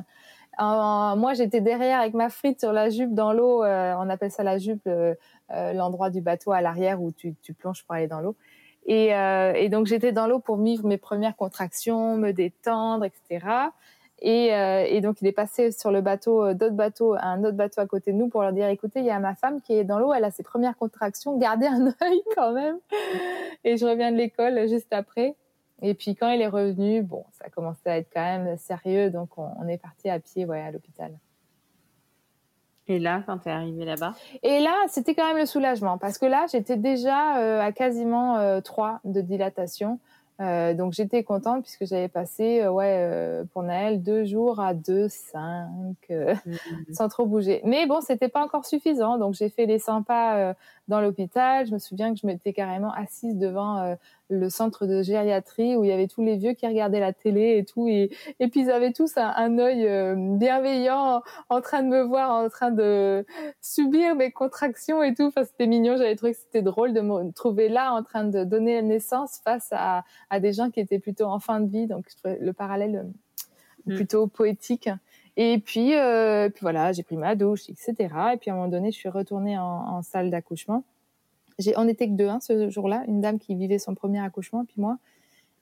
[0.59, 3.63] moi, j'étais derrière avec ma frite sur la jupe dans l'eau.
[3.63, 4.89] Euh, on appelle ça la jupe,
[5.49, 8.35] l'endroit du bateau à l'arrière où tu, tu, plonges pour aller dans l'eau.
[8.87, 13.45] Et, et, donc, j'étais dans l'eau pour vivre mes premières contractions, me détendre, etc.
[14.21, 17.57] Et, euh, et, donc il est passé sur le bateau, euh, d'autres bateaux, un autre
[17.57, 19.73] bateau à côté de nous pour leur dire écoutez, il y a ma femme qui
[19.73, 22.77] est dans l'eau, elle a ses premières contractions, gardez un œil quand même.
[23.65, 25.35] Et je reviens de l'école juste après.
[25.81, 29.09] Et puis quand il est revenu, bon, ça a commencé à être quand même sérieux,
[29.09, 31.11] donc on, on est parti à pied, ouais, à l'hôpital.
[32.87, 34.13] Et là, quand tu es arrivé là-bas?
[34.43, 38.37] Et là, c'était quand même le soulagement, parce que là, j'étais déjà euh, à quasiment
[38.37, 39.99] euh, 3 de dilatation.
[40.41, 44.73] Euh, donc j'étais contente puisque j'avais passé euh, ouais euh, pour Naël deux jours à
[44.73, 45.69] 2, 5
[46.09, 46.53] mmh.
[46.91, 47.61] sans trop bouger.
[47.63, 50.55] Mais bon, c'était pas encore suffisant, donc j'ai fait les 100 pas
[50.89, 51.65] dans l'hôpital.
[51.65, 53.95] Je me souviens que je m'étais carrément assise devant
[54.29, 57.57] le centre de gériatrie où il y avait tous les vieux qui regardaient la télé
[57.57, 58.09] et tout et,
[58.39, 62.31] et puis ils avaient tous un, un œil euh, bienveillant en train de me voir
[62.31, 63.25] en train de
[63.61, 67.31] subir mes contractions et tout enfin c'était mignon j'avais trouvé que c'était drôle de me
[67.33, 71.25] trouver là en train de donner naissance face à, à des gens qui étaient plutôt
[71.25, 72.95] en fin de vie donc je trouvais le parallèle
[73.87, 73.95] euh, mm.
[73.95, 74.89] plutôt poétique
[75.37, 77.93] et puis, euh, puis voilà, j'ai pris ma douche, etc.
[78.33, 80.85] Et puis à un moment donné, je suis retournée en, en salle d'accouchement
[81.75, 84.75] on était que deux hein, ce jour-là, une dame qui vivait son premier accouchement, puis
[84.77, 84.97] moi.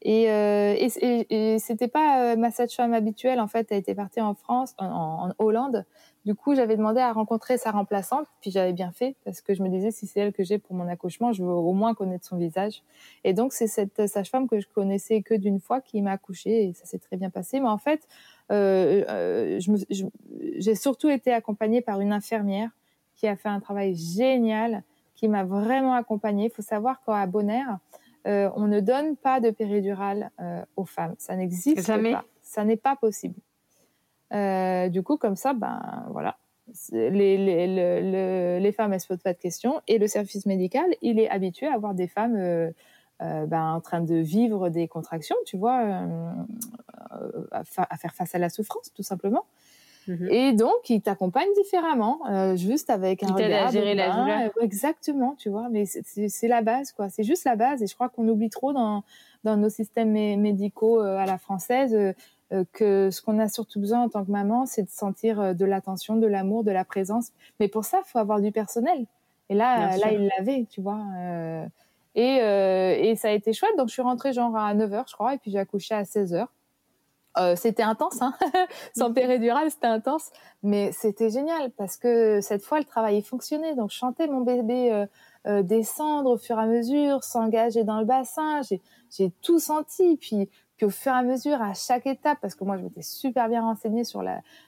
[0.06, 3.68] Et, euh, et, c'était pas euh, ma sage-femme habituelle en fait.
[3.70, 5.86] Elle était partie en France, en, Hollande.
[6.26, 9.64] Du coup, j'avais demandé à rencontrer sa remplaçante, puis j'avais bien fait parce que je
[9.64, 12.26] me disais si c'est elle que j'ai pour mon accouchement, je veux au moins connaître
[12.26, 12.84] son visage.
[13.24, 16.74] Et donc c'est cette sage-femme que je connaissais que d'une fois qui m'a accouchée et
[16.74, 17.62] ça s'est très bien passé.
[17.62, 18.08] Mais en fait,
[18.52, 19.60] euh, euh
[20.58, 22.70] j'ai surtout été accompagnée par une infirmière
[23.16, 24.84] qui a fait un travail génial
[25.24, 26.48] qui m'a vraiment accompagnée.
[26.48, 27.78] Il faut savoir qu'à Bonaire,
[28.28, 31.16] euh, on ne donne pas de péridurale euh, aux femmes.
[31.18, 32.26] Ça n'existe pas.
[32.42, 33.40] Ça n'est pas possible.
[34.34, 36.36] Euh, du coup, comme ça, ben voilà.
[36.92, 39.80] Les, les, les, les femmes, elles se posent pas de questions.
[39.88, 42.74] Et le service médical, il est habitué à avoir des femmes
[43.22, 46.06] ben, en train de vivre des contractions, tu vois,
[47.52, 49.46] à, faire face à la souffrance, tout simplement.
[50.08, 50.28] Mhm.
[50.30, 53.68] Et donc, il t'accompagne différemment, euh, juste avec un il regard.
[53.68, 54.52] À gérer la douleur.
[54.62, 55.70] Exactement, tu vois.
[55.70, 57.10] Mais c'est la base, quoi.
[57.10, 57.82] C'est juste la base.
[57.82, 59.04] Et je crois qu'on oublie trop dans,
[59.44, 64.02] dans nos systèmes médicaux euh, à la française euh, que ce qu'on a surtout besoin
[64.02, 67.32] en tant que maman, c'est de sentir de l'attention, de l'amour, de la présence.
[67.60, 69.06] Mais pour ça, il faut avoir du personnel.
[69.50, 71.02] Et là, là, il l'avait, tu vois.
[72.16, 73.76] et, et ça a été chouette.
[73.78, 76.48] Donc, je suis rentrée genre à 9h, je crois, et puis j'ai accouché à 16h.
[77.38, 78.36] Euh, c'était intense, hein
[78.96, 80.30] sans péridurale, c'était intense,
[80.62, 83.76] mais c'était génial parce que cette fois le travail fonctionnait.
[83.76, 85.06] Donc je chantais mon bébé euh,
[85.48, 90.18] euh, descendre au fur et à mesure, s'engager dans le bassin, j'ai tout senti.
[90.18, 93.04] Puis puis au fur et à mesure, à chaque étape, parce que moi je m'étais
[93.04, 94.24] super bien renseignée sur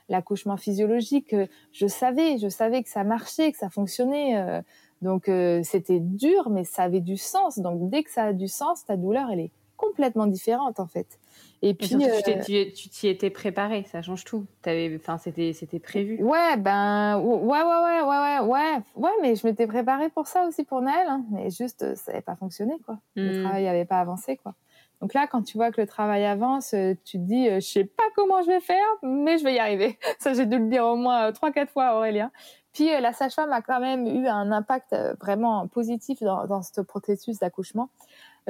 [0.08, 1.36] l'accouchement physiologique,
[1.72, 4.64] je savais, je savais que ça marchait, que ça fonctionnait.
[5.02, 5.24] donc
[5.64, 7.58] c'était dur, mais ça avait du sens.
[7.58, 11.20] Donc dès que ça a du sens, ta douleur elle est complètement différente en fait.
[11.62, 14.46] Et puis euh, tu t'y étais préparé, ça change tout.
[14.68, 16.22] enfin c'était c'était prévu.
[16.22, 20.46] Ouais ben ouais ouais ouais ouais ouais ouais ouais mais je m'étais préparée pour ça
[20.48, 21.24] aussi pour Naël, hein.
[21.32, 23.00] mais juste ça n'avait pas fonctionné quoi.
[23.16, 23.44] Le hmm.
[23.44, 24.54] travail n'avait pas avancé quoi.
[25.02, 27.68] Donc là, quand tu vois que le travail avance, euh, tu te dis, euh, je
[27.68, 30.00] sais pas comment je vais faire, mais je vais y arriver.
[30.20, 32.32] Ça, j'ai dû le dire au moins trois, quatre fois à Aurélien.
[32.72, 37.40] Puis la sage-femme a quand même eu un impact vraiment positif dans, dans ce processus
[37.40, 37.90] d'accouchement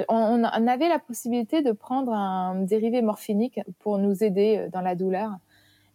[0.08, 4.94] on, avait la possibilité de prendre un dérivé morphinique pour nous aider euh, dans la
[4.94, 5.30] douleur.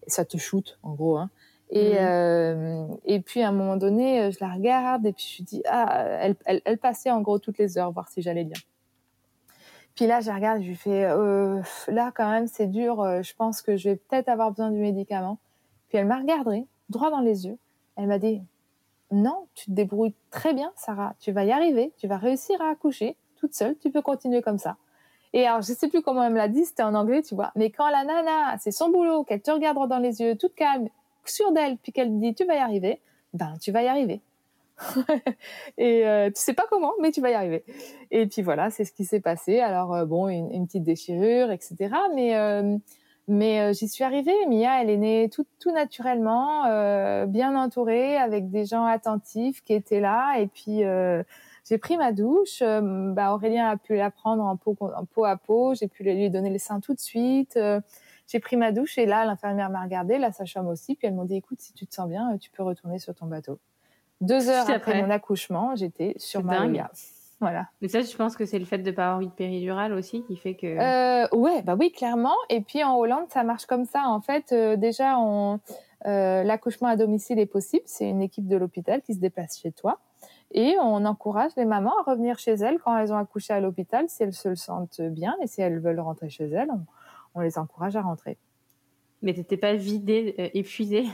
[0.08, 1.18] Ça te shoot, en gros.
[1.18, 1.30] Hein.
[1.70, 1.98] Et, mhm.
[2.00, 5.46] euh, et puis à un moment donné, euh, je la regarde et puis je me
[5.46, 6.36] dis ah, elle,
[6.66, 8.58] elle, passait en gros toutes les heures voir si j'allais bien.
[9.96, 13.04] Puis là, je regarde, je lui fais là quand même c'est dur.
[13.22, 15.38] je pense que je vais peut-être avoir besoin du médicament.
[15.90, 17.58] Puis elle m'a regardé droit dans les yeux.
[17.98, 18.42] Elle m'a dit
[19.12, 21.14] non, tu te débrouilles très bien, Sarah.
[21.20, 21.92] Tu vas y arriver.
[21.98, 24.78] Tu vas réussir à accoucher toute seule, tu peux continuer comme ça.
[25.34, 27.52] Et alors, je sais plus comment elle me l'a dit, c'était en anglais, tu vois.
[27.56, 30.90] Mais quand la nana, c'est son boulot, qu'elle te regarde dans les yeux, toute calme,
[31.26, 33.00] sûre d'elle, puis qu'elle dit tu vas y arriver,
[33.34, 34.22] ben tu vas y arriver.
[35.78, 37.64] et euh, tu sais pas comment, mais tu vas y arriver.
[38.10, 39.60] Et puis voilà, c'est ce qui s'est passé.
[39.60, 41.78] Alors euh, bon, une, petite déchirure, etc.
[42.16, 42.78] Mais euh,
[43.28, 44.34] mais euh, j'y suis arrivée.
[44.48, 46.64] Mia, elle est née tout, tout naturellement,
[47.28, 50.40] bien entourée, avec des gens attentifs qui étaient là.
[50.40, 50.82] Et puis
[51.68, 52.62] j'ai pris ma douche.
[52.62, 55.74] Euh, bah, Aurélien a pu la prendre en peau, en peau à peau.
[55.74, 57.58] J'ai pu lui donner les seins tout de suite.
[57.58, 57.80] Euh,
[58.28, 61.26] j'ai pris ma douche et là, l'infirmière m'a regardé, la sage-femme aussi, puis elle m'a
[61.26, 63.60] dit, écoute, si tu te sens bien, tu peux retourner sur ton bateau.
[64.22, 66.86] Deux heures après, mon accouchement, j'étais sur ma dingue.
[67.42, 67.68] Voilà.
[67.82, 70.22] Mais ça, je pense que c'est le fait de pas avoir eu de péridurale aussi
[70.24, 70.68] qui fait que.
[70.68, 72.36] Euh, ouais, bah oui, clairement.
[72.50, 74.04] Et puis en Hollande, ça marche comme ça.
[74.06, 75.60] En fait, euh, déjà, on,
[76.06, 77.84] l'accouchement à domicile est possible.
[77.86, 80.00] C'est une équipe de l'hôpital qui se déplace chez toi.
[80.54, 84.10] Et on encourage les mamans à revenir chez elles quand elles ont accouché à l'hôpital,
[84.10, 86.70] si elles se sentent bien et si elles veulent rentrer chez elles,
[87.36, 88.38] on, les encourage à rentrer.
[89.22, 91.06] Mais t'étais pas vidée, euh, épuisée?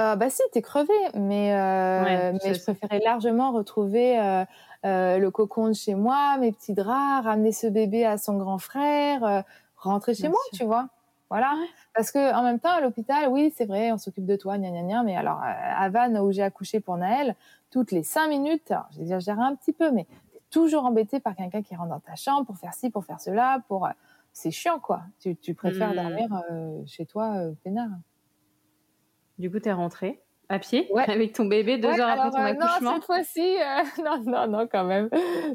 [0.00, 5.68] Euh, Bah si, t'es crevée, mais, euh, mais je préférais largement retrouver euh, le cocon
[5.68, 9.44] de chez moi, mes petits draps, ramener ce bébé à son grand frère,
[9.76, 10.88] rentrer chez moi, tu vois?
[11.28, 11.54] Voilà.
[11.94, 14.70] Parce que en même temps, à l'hôpital, oui, c'est vrai, on s'occupe de toi, gna
[14.70, 15.02] gna gna.
[15.02, 17.36] Mais alors, à Vannes, où j'ai accouché pour Naël,
[17.70, 21.74] toutes les cinq minutes, j'exagère un petit peu, mais t'es toujours embêté par quelqu'un qui
[21.74, 23.86] rentre dans ta chambre pour faire ci, pour faire cela, pour.
[23.86, 23.90] Euh,
[24.32, 25.02] c'est chiant, quoi.
[25.18, 25.96] Tu, tu préfères mmh.
[25.96, 27.90] dormir euh, chez toi, euh, peinard.
[29.38, 32.90] Du coup, t'es rentrée à pied avec ton bébé deux heures après ton euh, accouchement
[32.90, 35.08] Non, cette fois-ci, euh, non, non, non, quand même.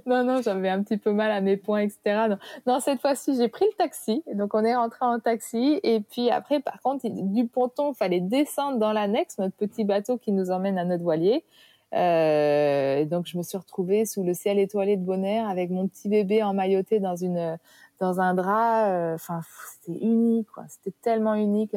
[0.06, 2.36] Non, non, j'avais un petit peu mal à mes poings, etc.
[2.66, 4.24] Non, cette fois-ci, j'ai pris le taxi.
[4.34, 5.80] Donc, on est rentré en taxi.
[5.84, 10.18] Et puis après, par contre, du ponton, il fallait descendre dans l'annexe, notre petit bateau
[10.18, 11.44] qui nous emmène à notre voilier.
[11.96, 16.10] Euh, donc, je me suis retrouvée sous le ciel étoilé de Bonaire avec mon petit
[16.10, 17.58] bébé emmailloté dans une
[18.00, 18.90] dans un drap.
[18.90, 20.66] Euh, enfin, c'était unique, quoi.
[20.68, 21.76] C'était tellement unique.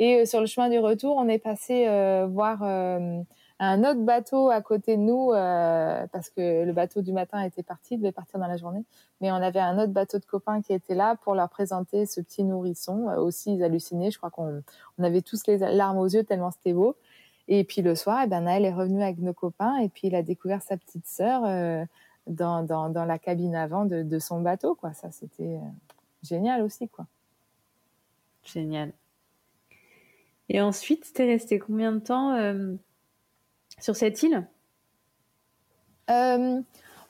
[0.00, 3.20] Et euh, sur le chemin du retour, on est passé euh, voir euh,
[3.58, 5.32] un autre bateau à côté de nous
[6.10, 8.82] parce que le bateau du matin était parti, devait partir dans la journée.
[9.20, 12.22] Mais on avait un autre bateau de copains qui était là pour leur présenter ce
[12.22, 13.08] petit nourrisson.
[13.18, 14.10] aussi, ils hallucinaient.
[14.10, 14.62] Je crois qu'on
[14.96, 16.96] on avait tous les larmes aux yeux tellement c'était beau.
[17.50, 20.14] Et puis le soir, eh ben, Naël est revenu avec nos copains et puis il
[20.14, 21.42] a découvert sa petite sœur
[22.26, 24.74] dans, dans, dans, la cabine avant de, de son bateau.
[24.74, 24.92] Quoi.
[24.94, 25.58] Ça, c'était
[26.22, 26.88] génial aussi.
[26.88, 27.06] Quoi.
[28.44, 28.92] Génial.
[30.48, 32.74] Et ensuite, tu es resté combien de temps euh,
[33.78, 34.46] sur cette île?
[36.10, 36.60] Euh,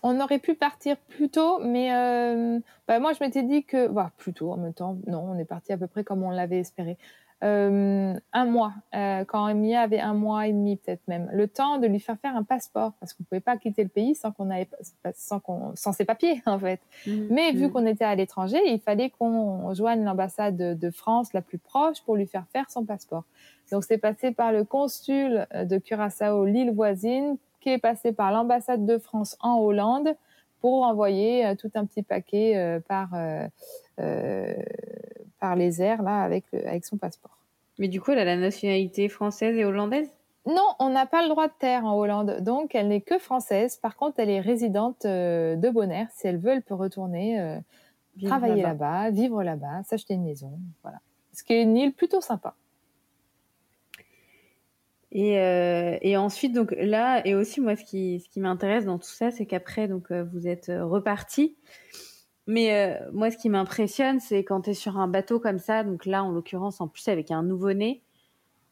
[0.02, 3.88] On aurait pu partir plus tôt, mais euh, bah, moi, je m'étais dit que...
[3.88, 4.98] Bah, plus tôt en même temps.
[5.06, 6.98] Non, on est parti à peu près comme on l'avait espéré.
[7.42, 11.78] Euh, un mois, euh, quand Emilia avait un mois et demi peut-être même, le temps
[11.78, 14.50] de lui faire faire un passeport parce qu'on pouvait pas quitter le pays sans qu'on
[14.50, 14.68] avait
[15.14, 16.80] sans qu'on sans ses papiers en fait.
[17.06, 17.28] Mhm.
[17.30, 17.72] Mais vu mhm.
[17.72, 22.16] qu'on était à l'étranger, il fallait qu'on joigne l'ambassade de, France la plus proche pour
[22.16, 23.24] lui faire faire son passeport.
[23.72, 28.84] Donc c'est passé par le consul de Curaçao, l'île voisine, qui est passé par l'ambassade
[28.84, 30.14] de France en Hollande
[30.60, 33.10] pour envoyer euh, tout un petit paquet par
[35.40, 37.36] par les airs là avec, avec son passeport.
[37.78, 40.10] Mais du coup, elle a la nationalité française et hollandaise?
[40.46, 43.76] Non, on n'a pas le droit de terre en Hollande, donc elle n'est que française.
[43.76, 46.08] Par contre, elle est résidente euh, de Bonaire.
[46.14, 47.40] Si elle veut, elle peut retourner.
[47.40, 47.58] Euh,
[48.22, 50.98] travailler là-bas, vivre là-bas, s'acheter une maison, voilà.
[51.32, 52.54] Ce qui est une île plutôt sympa.
[55.12, 58.98] Et, euh, et, ensuite, donc là, et aussi moi, ce qui, ce qui m'intéresse dans
[58.98, 61.56] tout ça, c'est qu'après, donc euh, vous êtes reparti.
[62.50, 66.06] Mais moi, ce qui m'impressionne, c'est quand tu es sur un bateau comme ça, donc
[66.06, 68.02] là, en l'occurrence, en plus avec un nouveau-né,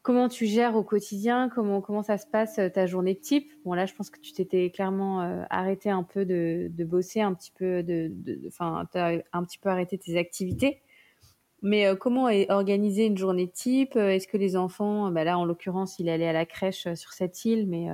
[0.03, 3.53] comment tu gères au quotidien Comment comment ça se passe ta journée type?
[3.65, 5.21] Bon là, je pense que tu t'étais clairement
[5.51, 8.13] arrêté un peu de, de, bosser, un petit peu de,
[8.49, 10.83] enfin, un petit peu arrêté tes activités.
[11.63, 13.97] Mais euh, comment est organisée une journée type?
[13.97, 16.95] Euh, Est-ce que les enfants, bah là en l'occurrence, il allait à la crèche euh,
[16.95, 17.89] sur cette île, mais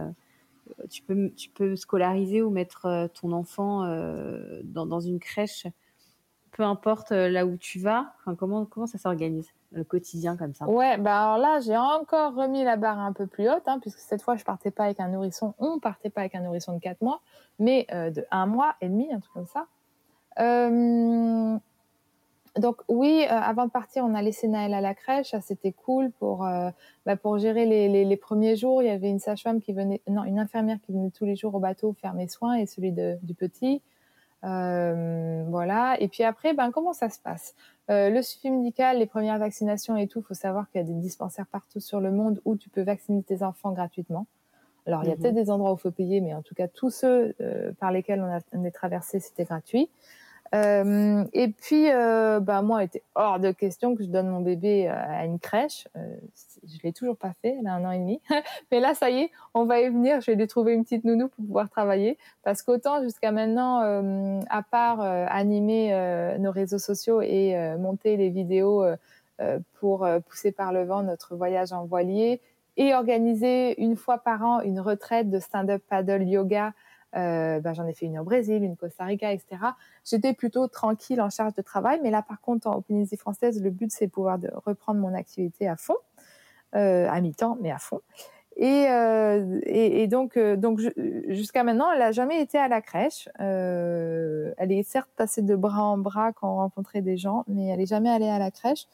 [0.90, 3.86] tu peux tu peux scolariser ou mettre ton enfant
[4.64, 5.66] dans, dans une crèche,
[6.52, 8.12] peu importe là où tu vas.
[8.38, 10.66] Comment comment ça s'organise le quotidien comme ça?
[10.68, 13.98] Ouais, bah alors là j'ai encore remis la barre un peu plus haute, hein, puisque
[13.98, 16.80] cette fois je partais pas avec un nourrisson, on partait pas avec un nourrisson de
[16.80, 17.20] 4 mois,
[17.58, 19.66] mais de un mois et demi, un truc comme ça.
[20.38, 21.58] Euh,
[22.58, 25.30] donc oui, euh, avant de partir, on a laissé Naël à la crèche.
[25.30, 26.70] Ça c'était cool pour euh,
[27.04, 28.80] bah, pour gérer les, les, les, premiers jours.
[28.82, 31.54] Il y avait une sage-femme qui venait, non, une infirmière qui venait tous les jours
[31.54, 33.82] au bateau faire mes soins et celui de, du petit.
[34.44, 36.00] Euh, voilà.
[36.00, 37.54] Et puis après, ben comment ça se passe?
[37.90, 40.20] Euh, Le suivi médical, les premières vaccinations et tout.
[40.20, 42.82] Il faut savoir qu'il y a des dispensaires partout sur le monde où tu peux
[42.82, 44.26] vacciner tes enfants gratuitement.
[44.86, 45.22] Alors il y a mhm.
[45.22, 47.34] peut-être des endroits où faut payer, mais en tout cas tous ceux
[47.80, 49.88] par lesquels on, a, on est traversé, c'était gratuit.
[50.54, 54.88] Euh, et puis, euh, bah, moi, il hors de question que je donne mon bébé
[54.88, 55.88] euh, à une crèche.
[55.96, 56.16] Euh,
[56.64, 58.20] je l'ai toujours pas fait, elle a un an et demi.
[58.70, 60.20] Mais là, ça y est, on va y venir.
[60.20, 62.18] Je vais lui trouver une petite nounou pour pouvoir travailler.
[62.44, 65.92] Parce qu'autant jusqu'à maintenant, euh, à part animer
[66.38, 68.84] nos réseaux sociaux et monter les vidéos
[69.74, 72.40] pour pousser par le vent notre voyage en voilier
[72.76, 76.72] et organiser une fois par an une retraite de stand-up paddle yoga
[77.16, 79.56] euh, ben, j'en ai fait une au Brésil, une Costa Rica, etc.
[80.04, 83.70] J'étais plutôt tranquille en charge de travail, mais là par contre en Polynésie française, le
[83.70, 85.96] but c'est pouvoir de reprendre mon activité à fond,
[86.74, 88.00] euh, à mi-temps, mais à fond.
[88.56, 90.80] Et, euh, donc, donc
[91.28, 93.28] jusqu'à maintenant, elle n'a jamais été à la crèche.
[93.38, 97.78] Elle est certes passée de bras en bras quand on rencontrait des gens, mais elle
[97.78, 98.86] n'est jamais allée à la crèche.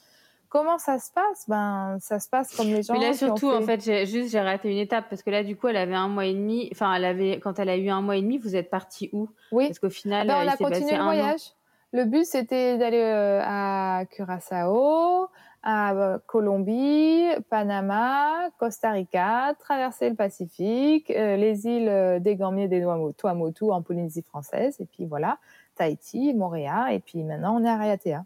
[0.51, 1.49] Comment ça se passe?
[1.49, 2.95] Ben, ça se passe comme les gens.
[2.95, 5.57] Mais là, surtout, en fait, j'ai, juste, j'ai raté une étape parce que là, du
[5.57, 6.69] coup, elle avait un mois et demi.
[6.73, 9.29] Enfin, elle avait, quand elle a eu un mois et demi, vous êtes parti où?
[9.53, 9.69] Oui.
[9.69, 11.53] Parce qu'au final, ben, on a continué le voyage.
[11.93, 15.29] Le but, c'était d'aller euh, à Curaçao,
[15.63, 22.85] à euh, Colombie, Panama, Costa Rica, traverser le Pacifique, euh, les îles des Gambiers, des
[23.17, 25.39] Tuamotu en Polynésie française, et puis voilà,
[25.77, 28.25] Tahiti, Montréal, et puis maintenant on est à Raiatea.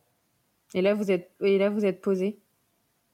[0.74, 2.38] Et là, vous êtes, et là, vous êtes posé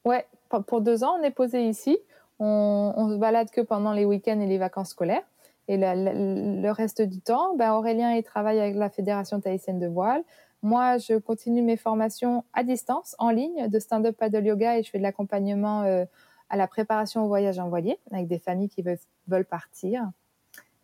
[0.04, 0.26] Ouais,
[0.66, 1.98] pour deux ans, on est posé ici.
[2.38, 5.24] On, on se balade que pendant les week-ends et les vacances scolaires.
[5.68, 10.24] Et le reste du temps, ben Aurélien, il travaille avec la Fédération tahitienne de voile.
[10.62, 14.90] Moi, je continue mes formations à distance, en ligne, de stand-up paddle yoga et je
[14.90, 16.04] fais de l'accompagnement euh,
[16.48, 18.98] à la préparation au voyage en voilier avec des familles qui veulent,
[19.28, 20.10] veulent partir.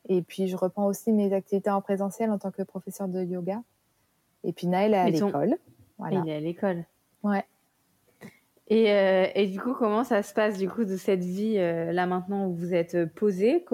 [0.09, 3.61] Et puis, je reprends aussi mes activités en présentiel en tant que professeur de yoga.
[4.45, 5.57] Et puis, Naël est à l'école.
[6.01, 6.85] Il est à l'école.
[7.23, 7.45] Ouais.
[8.69, 11.93] Et, euh, et, du coup, comment ça se passe du coup de cette vie euh,
[11.93, 13.65] là maintenant où vous êtes euh, posé?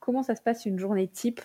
[0.00, 1.40] Comment ça se passe une journée type?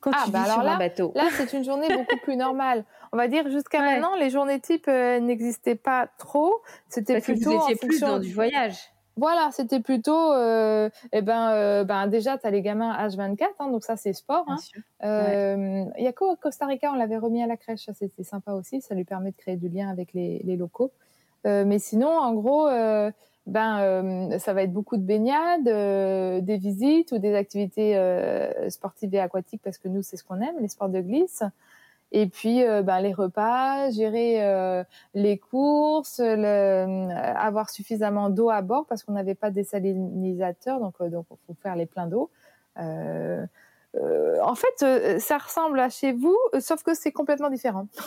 [0.00, 2.18] Quand ah, tu bah vis alors sur là, un bateau Là, c'est une journée beaucoup
[2.22, 2.84] plus normale.
[3.12, 6.62] On va dire jusqu'à maintenant, les journées types n'existaient pas trop.
[6.88, 8.93] C'était plutôt que vous étiez en plus fonction dans du voyage.
[9.16, 13.70] Voilà, c'était plutôt, euh, eh ben, euh, ben déjà, tu as les gamins H24, hein,
[13.70, 14.44] donc ça, c'est sport.
[14.48, 14.56] Hein.
[15.04, 18.24] Euh, il y a qu'au Costa Rica, on l'avait remis à la crèche, ça, c'était
[18.24, 20.90] sympa aussi, ça lui permet de créer du lien avec les, les locaux.
[21.46, 23.10] Euh, mais sinon, en gros, euh,
[23.46, 27.98] ben, euh, ça va être beaucoup de baignades, des visites ou des activités
[28.68, 31.42] sportives et aquatiques, parce que nous, c'est ce qu'on aime, les sports de glisse.
[32.16, 34.84] Et puis, euh, ben, les repas, gérer euh,
[35.14, 40.78] les courses, le, euh, avoir suffisamment d'eau à bord parce qu'on n'avait pas des salinisateur,
[40.78, 42.30] donc donc faut faire les pleins d'eau.
[42.76, 47.88] en fait, ça ressemble à chez vous, sauf que c'est complètement différent.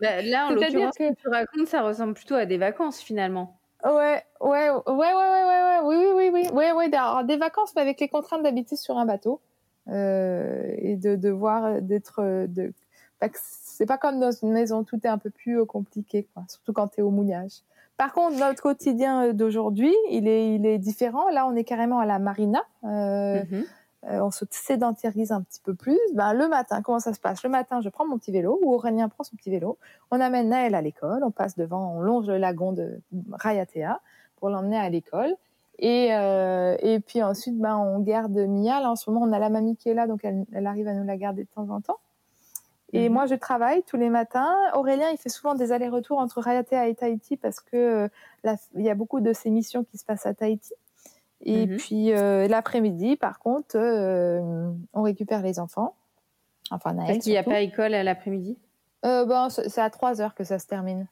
[0.00, 1.14] Bah, là, en l'occurrence, que...
[1.14, 3.58] tu racontes, ça ressemble plutôt à des vacances finalement.
[3.84, 7.82] Ouais, ouais, ouais, ouais, ouais, ouais, oui, oui, oui, oui, ouais, ouais, des vacances, mais
[7.82, 9.40] avec les contraintes d'habiter sur un bateau
[9.88, 12.72] euh, et de devoir d'être de
[13.34, 16.72] c'est pas comme dans une maison, tout est un peu plus euh, compliqué, quoi, surtout
[16.72, 17.62] quand tu es au mouillage.
[17.96, 21.28] Par contre, notre quotidien euh, d'aujourd'hui, il est, il est différent.
[21.30, 22.62] Là, on est carrément à la marina.
[22.84, 23.64] Euh, mm-hmm.
[24.04, 25.98] euh, on se sédentarise un petit peu plus.
[26.14, 27.42] Ben, le matin, comment ça se passe?
[27.42, 29.78] Le matin, je prends mon petit vélo, ou Aurélien prend son petit vélo.
[30.12, 31.24] On amène Naël à l'école.
[31.24, 33.00] On passe devant, on longe le lagon de
[33.32, 34.00] Rayatea
[34.36, 35.34] pour l'emmener à l'école.
[35.80, 38.80] Et, euh, et puis ensuite, ben, on garde Mia.
[38.80, 40.86] Là, en ce moment, on a la mamie qui est là, donc elle, elle arrive
[40.86, 41.98] à nous la garder de temps en temps.
[42.92, 43.14] Et mhm.
[43.14, 44.54] moi, je travaille tous les matins.
[44.74, 48.08] Aurélien, il fait souvent des allers-retours entre Raiatea et Tahiti parce que
[48.46, 50.72] euh, il y a beaucoup de ces missions qui se passent à Tahiti.
[51.44, 51.76] Et mhm.
[51.76, 55.94] puis euh, l'après-midi, par contre, euh, on récupère les enfants.
[56.70, 57.12] Enfin, Naël.
[57.12, 58.56] Parce qu'il n'y a pas école à l'après-midi?
[59.02, 61.06] Bon, C'est à 3 heures que ça se termine.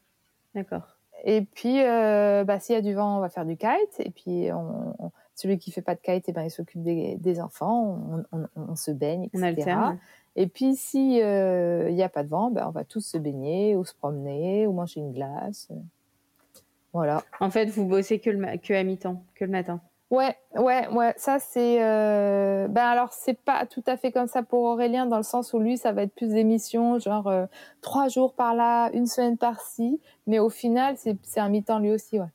[0.55, 0.83] D'accord.
[1.25, 4.01] Et puis, bah, s'il y a du vent, on va faire du kite.
[4.01, 7.41] Et puis, on, celui qui fait pas de kite, eh ben, il s'occupe des, des,
[7.41, 8.25] enfants.
[8.33, 9.39] On, on, se baigne, etc.
[9.39, 9.99] On alterne.
[10.37, 13.17] Et puis, si il euh, n'y a pas de vent, ben, on va tous se
[13.17, 15.69] baigner ou se promener ou manger une glace.
[16.93, 17.23] Voilà.
[17.41, 19.81] En fait, vous bossez que, le que à mi-temps, que le matin.
[20.11, 21.15] Ouais, ouais, ouais.
[21.17, 21.83] Ça, c'est.
[21.83, 22.69] Euh...
[22.69, 25.59] Ben alors, c'est pas tout à fait comme ça pour Aurélien, dans le sens où
[25.59, 27.47] lui, ça va être plus d'émissions, genre euh,
[27.81, 30.01] trois jours par là, une semaine par-ci.
[30.27, 32.27] Mais au final, c'est un mi-temps lui aussi, ouais.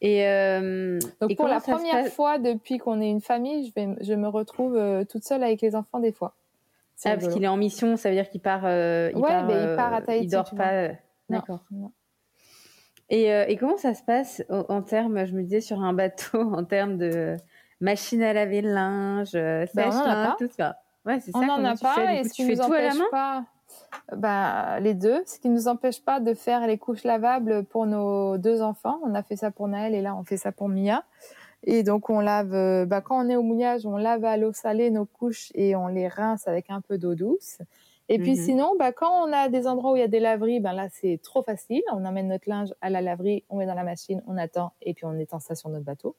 [0.00, 4.14] Et, euh, Donc pour la première fois depuis qu'on est une famille, je, vais, je
[4.14, 6.34] me retrouve euh, toute seule avec les enfants des fois.
[7.04, 8.62] Ah, parce qu'il est en mission, ça veut dire qu'il part.
[8.64, 10.26] Euh, il part, ben, il part à Tahiti.
[10.26, 10.90] Il dort pas.
[11.28, 11.60] D'accord.
[13.08, 16.64] Et, et, comment ça se passe en, termes, je me disais, sur un bateau, en
[16.64, 17.36] termes de
[17.80, 21.38] machine à laver le linge, ben, sèche-linge, tout ça Ouais, c'est ça.
[21.38, 21.94] On n'en a pas.
[21.94, 23.44] Fais, et ce qui nous empêche pas,
[24.16, 27.86] bah, les deux, ce qui ne nous empêche pas de faire les couches lavables pour
[27.86, 28.98] nos deux enfants.
[29.04, 31.04] On a fait ça pour Naël et là on fait ça pour Mia.
[31.64, 34.52] Et donc on lave, euh, bah, quand on est au mouillage, on lave à l'eau
[34.52, 37.58] salée nos couches et on les rince avec un peu d'eau douce.
[38.08, 38.36] Et puis mhm.
[38.36, 40.88] sinon, bah, quand on a des endroits où il y a des laveries, ben là
[40.90, 41.82] c'est trop facile.
[41.92, 44.94] On emmène notre linge à la laverie, on met dans la machine, on attend et
[44.94, 46.14] puis on étend ça sur notre bateau.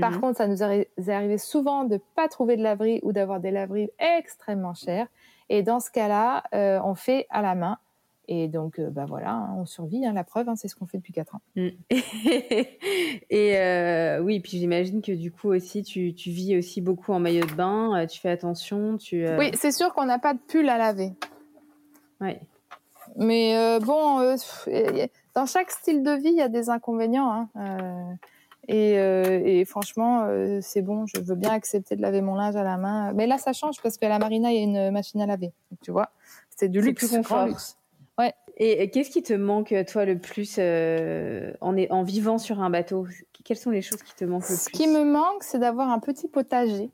[0.00, 0.20] Par mhm.
[0.20, 3.90] contre, ça nous est arrivé souvent de pas trouver de laverie ou d'avoir des laveries
[3.98, 5.08] extrêmement chères.
[5.50, 7.76] Et dans ce cas-là, euh, on fait à la main.
[8.28, 10.06] Et donc, euh, bah voilà, hein, on survit.
[10.06, 11.40] Hein, la preuve, hein, c'est ce qu'on fait depuis 4 ans.
[11.56, 11.68] Mm.
[13.30, 17.18] et euh, oui, puis j'imagine que du coup aussi, tu, tu, vis aussi beaucoup en
[17.18, 18.06] maillot de bain.
[18.06, 18.96] tu fais attention.
[18.96, 21.12] Tu, Oui, c'est sûr qu'on n'a pas de pull à laver.
[22.20, 22.36] Oui.
[23.16, 24.36] Mais bon,
[25.34, 27.48] dans chaque style de vie, il y a des inconvénients.
[28.70, 32.62] Euh, et, franchement, euh, c'est bon, je veux bien accepter de laver mon linge à
[32.62, 33.12] la main.
[33.12, 35.52] Mais là, ça change parce qu'à la marina, il y a une machine à laver.
[35.82, 36.10] tu vois,
[36.50, 37.06] c'est du luxe.
[37.06, 37.48] Plus confort.
[38.18, 38.34] Ouais.
[38.56, 43.06] Et, qu'est-ce qui te manque, toi, le plus euh, en, en vivant sur un bateau?
[43.44, 44.64] Quelles sont les choses qui te manquent le plus?
[44.64, 46.90] Ce qui me manque, c'est d'avoir un petit potager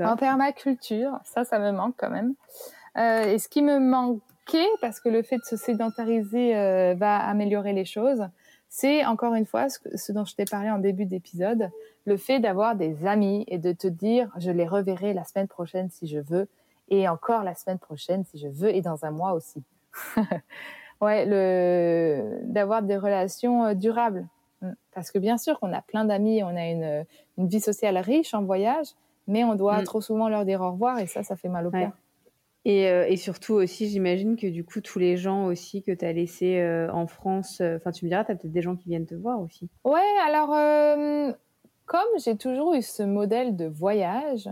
[0.00, 1.18] en permaculture.
[1.24, 2.34] Ça, ça me manque quand même.
[2.96, 6.54] et ce qui me manquait, parce que le fait de se sédentariser
[6.94, 8.26] va améliorer les choses,
[8.76, 11.70] c'est encore une fois ce, dont je t'ai parlé en début d'épisode,
[12.06, 15.90] le fait d'avoir des amis et de te dire je les reverrai la semaine prochaine
[15.90, 16.48] si je veux
[16.88, 19.62] et encore la semaine prochaine si je veux et dans un mois aussi.
[21.00, 24.26] ouais, le d'avoir des relations euh, durables
[24.60, 24.72] mm.
[24.92, 27.04] parce que bien sûr qu'on a plein d'amis, on a une,
[27.38, 28.88] vie sociale riche en voyage,
[29.28, 29.84] mais on doit mm.
[29.84, 31.92] trop souvent leur dire au revoir et ça ça fait mal au cœur.
[32.64, 36.04] Et, euh, et, surtout aussi, j'imagine que du coup, tous les gens aussi que tu
[36.04, 38.74] as laissés euh, en France, euh, enfin, tu me diras, tu as peut-être des gens
[38.74, 39.68] qui viennent te voir aussi.
[39.84, 40.48] Ouais, alors,
[41.84, 44.48] comme j'ai toujours eu ce modèle de voyage,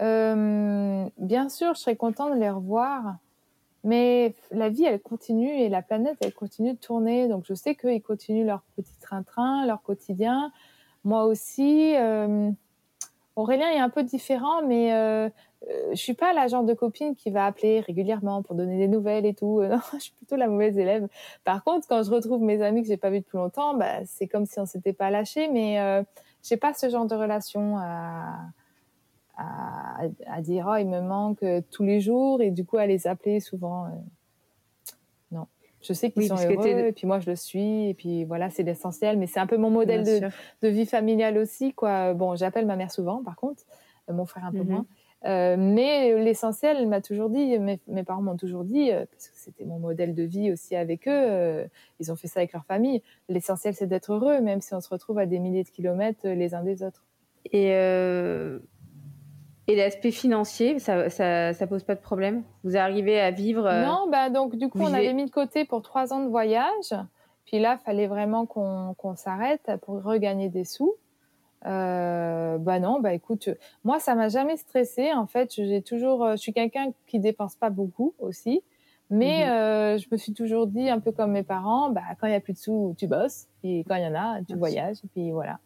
[0.00, 3.16] bien sûr, je serais contente de les revoir,
[3.84, 7.28] mais la vie, elle continue et la planète, elle continue de tourner.
[7.28, 10.52] Donc, je sais qu'ils continuent leur petit train-train, leur quotidien.
[11.04, 11.94] Moi aussi.
[13.36, 15.28] Aurélien est un peu différent, mais euh,
[15.68, 18.88] euh, je suis pas la genre de copine qui va appeler régulièrement pour donner des
[18.88, 19.62] nouvelles et tout.
[19.68, 21.08] Non, je suis plutôt la mauvaise élève.
[21.44, 24.26] Par contre, quand je retrouve mes amis que j'ai pas vus depuis longtemps, bah, c'est
[24.26, 26.02] comme si on s'était pas lâché, mais euh,
[26.42, 28.38] j'ai pas ce genre de relation à,
[29.38, 33.06] à, à, dire oh il me manque tous les jours et du coup à les
[33.06, 33.86] appeler souvent.
[35.82, 35.86] Euh.
[35.88, 38.62] Je sais qu'ils sont heureux et puis moi je le suis et puis voilà c'est
[38.62, 39.18] l'essentiel.
[39.18, 40.28] Mais c'est un peu mon modèle de,
[40.62, 42.14] de, vie familiale aussi quoi.
[42.14, 43.62] Bon, j'appelle ma mère souvent par contre,
[44.08, 44.70] mon frère un peu mm-hmm.
[44.70, 44.86] moins.
[45.24, 49.36] Euh, mais l'essentiel, m'a toujours dit, mes, mes parents m'ont toujours dit, euh, parce que
[49.36, 51.66] c'était mon modèle de vie aussi avec eux, euh,
[52.00, 53.02] ils ont fait ça avec leur famille.
[53.28, 56.54] L'essentiel, c'est d'être heureux, même si on se retrouve à des milliers de kilomètres les
[56.54, 57.04] uns des autres.
[57.52, 57.72] Et,
[59.68, 62.42] et l'aspect financier, ça, ça, ça, pose pas de problème?
[62.64, 65.82] Vous arrivez à vivre Non, bah donc du coup, on avait mis de côté pour
[65.82, 66.94] trois ans de voyage.
[67.44, 70.94] Puis là, fallait vraiment qu'on s'arrête pour regagner des sous.
[71.64, 73.48] Euh, bah non, bah écoute,
[73.84, 75.12] moi ça m'a jamais stressé.
[75.12, 78.62] En fait, j'ai toujours, euh, je suis quelqu'un qui dépense pas beaucoup aussi,
[79.10, 79.50] mais mhm.
[79.50, 82.36] euh, je me suis toujours dit un peu comme mes parents, bah quand il y
[82.36, 85.08] a plus de sous, tu bosses, et quand il y en a, tu voyages, et
[85.08, 85.60] puis voilà.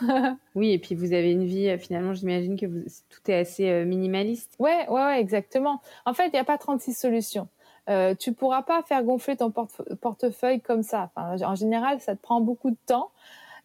[0.54, 4.54] oui, et puis vous avez une vie, finalement, j'imagine que vous, tout est assez minimaliste.
[4.58, 5.80] Ouais, ouais, ouais, exactement.
[6.04, 7.48] En fait, il n'y a pas 36 solutions.
[7.88, 11.10] Euh, tu pourras pas faire gonfler ton portefeuille comme ça.
[11.14, 13.10] Enfin, en général, ça te prend beaucoup de temps.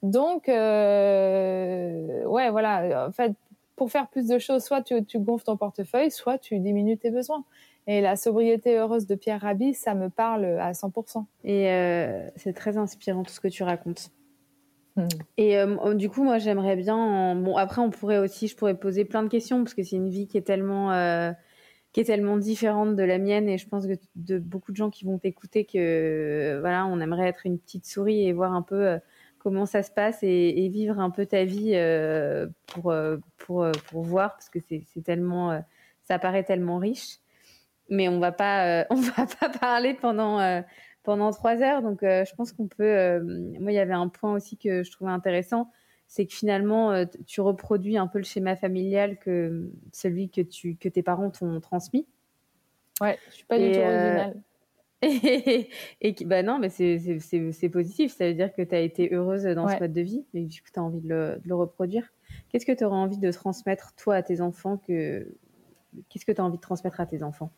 [0.01, 3.07] Donc, euh, ouais, voilà.
[3.07, 3.33] En fait,
[3.75, 7.11] pour faire plus de choses, soit tu, tu gonfles ton portefeuille, soit tu diminues tes
[7.11, 7.43] besoins.
[7.87, 11.25] Et la sobriété heureuse de Pierre Rabhi, ça me parle à 100%.
[11.43, 14.09] Et euh, c'est très inspirant tout ce que tu racontes.
[14.95, 15.07] Hmm.
[15.37, 17.35] Et euh, du coup, moi, j'aimerais bien.
[17.35, 20.09] Bon, après, on pourrait aussi, je pourrais poser plein de questions parce que c'est une
[20.09, 21.31] vie qui est tellement, euh,
[21.91, 24.89] qui est tellement différente de la mienne, et je pense que de beaucoup de gens
[24.89, 28.97] qui vont t'écouter que voilà, on aimerait être une petite souris et voir un peu
[29.39, 31.77] comment ça se passe et, vivre un peu ta vie
[32.67, 32.93] pour,
[33.37, 35.61] pour, pour voir parce que c'est tellement,
[36.03, 37.19] ça paraît tellement riche
[37.89, 40.61] mais on va pas, euh, on va pas parler pendant euh,
[41.05, 41.81] pendant trois heures.
[41.81, 43.19] Donc, euh, je pense qu'on peut.
[43.59, 45.71] moi, il y avait un point aussi que je trouvais intéressant,
[46.07, 50.89] c'est que finalement, tu reproduis un peu le schéma familial que celui que tu que
[50.89, 52.07] tes parents t'ont transmis.
[53.01, 54.41] Ouais, je suis pas du tout originale.
[55.01, 55.69] Et,
[56.01, 58.15] et, bah non, mais c'est positif.
[58.15, 60.61] Ça veut dire que tu as été heureuse dans ce mode de vie et du
[60.61, 62.11] coup, tu as envie de le, de le reproduire.
[62.49, 65.27] Qu'est-ce que tu aurais envie de transmettre, toi, à tes enfants que...
[66.09, 67.51] Qu'est-ce que tu as envie de transmettre à tes enfants?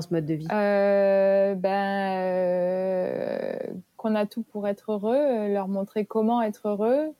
[0.00, 0.48] Ce mode de vie?
[0.52, 3.56] Euh, ben, euh,
[3.96, 7.12] Qu'on a tout pour être heureux, euh, leur montrer comment être heureux.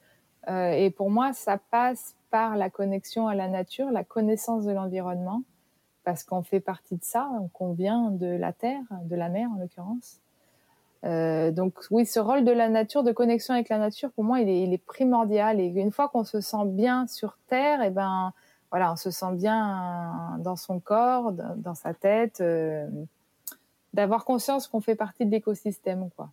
[0.49, 5.43] et pour moi, ça passe par la connexion à la nature, la connaissance de l'environnement,
[6.05, 9.59] parce qu'on fait partie de ça, qu'on vient de la terre, de la mer en
[9.59, 10.21] l'occurrence.
[11.03, 14.49] donc oui, ce rôle de la nature, de connexion avec la nature, pour moi, il
[14.51, 15.61] est, il est primordial.
[15.61, 18.35] Et une fois qu'on se sent bien sur Terre, et eh ben,
[18.75, 22.89] voilà, on se sent bien dans son corps, dans sa tête, euh,
[23.93, 26.33] d'avoir conscience qu'on fait partie de l'écosystème, quoi.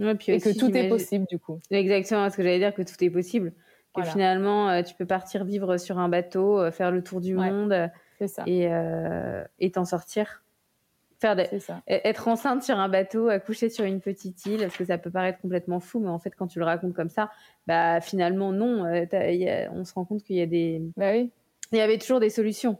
[0.00, 1.60] et que tout est possible, du coup.
[1.70, 3.52] Exactement, ce que j'allais dire, que tout est possible.
[3.94, 7.34] Que finalement, euh, tu peux partir vivre sur un bateau, euh, faire le tour du
[7.34, 7.90] monde
[8.46, 10.41] et t'en sortir
[11.86, 15.40] être enceinte sur un bateau, accoucher sur une petite île, parce que ça peut paraître
[15.40, 17.30] complètement fou, mais en fait, quand tu le racontes comme ça,
[17.66, 18.84] bah finalement non.
[18.84, 21.30] Euh, on se rend compte qu'il y a des, bah oui.
[21.72, 22.78] il y avait toujours des solutions.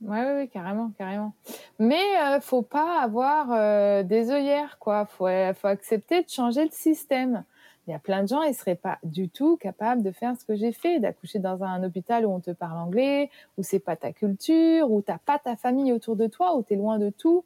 [0.00, 1.32] Oui, oui, carrément, carrément.
[1.78, 5.06] Mais euh, faut pas avoir euh, des œillères, quoi.
[5.06, 7.44] Faut, faut accepter de changer le système.
[7.86, 10.44] Il y a plein de gens, ils seraient pas du tout capables de faire ce
[10.44, 13.28] que j'ai fait, d'accoucher dans un hôpital où on te parle anglais,
[13.58, 16.74] où c'est pas ta culture, où t'as pas ta famille autour de toi, où tu
[16.74, 17.44] es loin de tout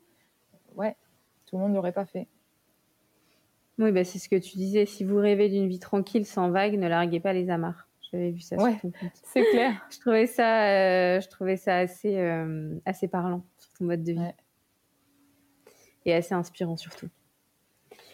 [0.77, 0.97] ouais,
[1.47, 2.29] tout le monde l'aurait pas fait.
[3.79, 4.87] Oui, bah, c'est ce que tu disais.
[4.87, 7.89] Si vous rêvez d'une vie tranquille, sans vagues, ne larguez pas les amarres.
[8.11, 8.57] J'avais vu ça.
[8.57, 8.77] Ouais,
[9.25, 9.87] c'est clair.
[9.91, 14.13] je trouvais ça, euh, je trouvais ça assez, euh, assez parlant sur ton mode de
[14.13, 14.33] vie.
[16.07, 17.09] Et assez inspirant surtout.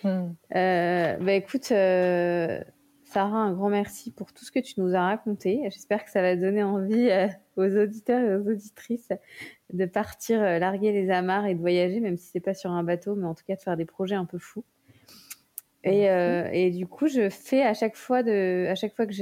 [0.02, 0.32] Hmm.
[0.56, 5.60] Euh, bah écoute, Sarah, un grand merci pour tout ce que tu nous as raconté.
[5.64, 7.10] J'espère que ça va donner envie
[7.56, 9.08] aux auditeurs et aux auditrices
[9.72, 12.82] de partir euh, larguer les amarres et de voyager, même si c'est pas sur un
[12.82, 14.64] bateau, mais en tout cas de faire des projets un peu fous.
[15.84, 19.12] Et, euh, et du coup, je fais à chaque fois de, à chaque fois que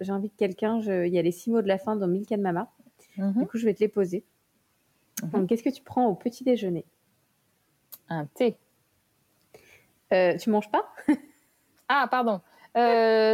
[0.00, 2.72] j'invite quelqu'un, il y a les six mots de la fin dans Milk and Mama.
[3.16, 3.34] Mhm.
[3.34, 4.24] Du coup, je vais te les poser.
[5.22, 5.30] Mhm.
[5.30, 6.84] Donc, qu'est-ce que tu prends au petit déjeuner?
[8.08, 8.56] Un thé.
[10.12, 10.92] Euh, tu manges pas?
[11.92, 12.40] Ah, pardon.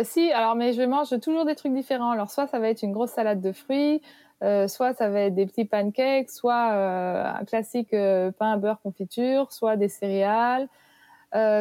[0.04, 2.12] si, alors, mais je mange toujours des trucs différents.
[2.12, 4.00] Alors, soit ça va être une grosse salade de fruits,
[4.42, 8.80] euh, soit ça va être des petits pancakes, soit euh, un classique euh, pain beurre
[8.82, 10.68] confiture, soit des céréales,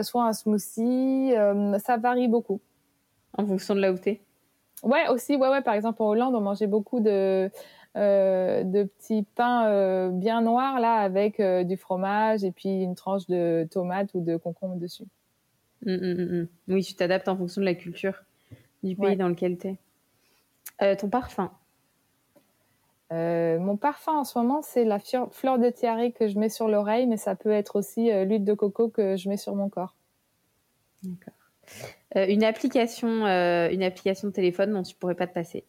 [0.03, 1.33] soit un smoothie.
[1.79, 2.61] ça varie beaucoup.
[3.37, 4.21] En fonction de là où t'es.
[4.83, 5.35] Ouais, aussi.
[5.35, 5.61] Ouais, ouais.
[5.61, 7.49] Par exemple, en Hollande, on mangeait beaucoup de
[7.95, 14.13] de petits pains bien noirs là avec du fromage et puis une tranche de tomate
[14.13, 15.05] ou de concombre dessus.
[15.85, 18.23] Hum, hum, hum, oui, tu t'adaptes en fonction de la culture
[18.83, 19.77] du pays dans lequel tu
[20.79, 20.95] es.
[20.95, 21.51] ton parfum
[23.13, 26.67] euh, mon parfum en ce moment, c'est la fleur de tiare que je mets sur
[26.67, 29.69] l'oreille, mais ça peut être aussi euh, l'huile de coco que je mets sur mon
[29.69, 29.95] corps.
[31.03, 31.33] D'accord.
[32.15, 35.63] Euh, une application, une application de téléphone dont tu pourrais pas te passer.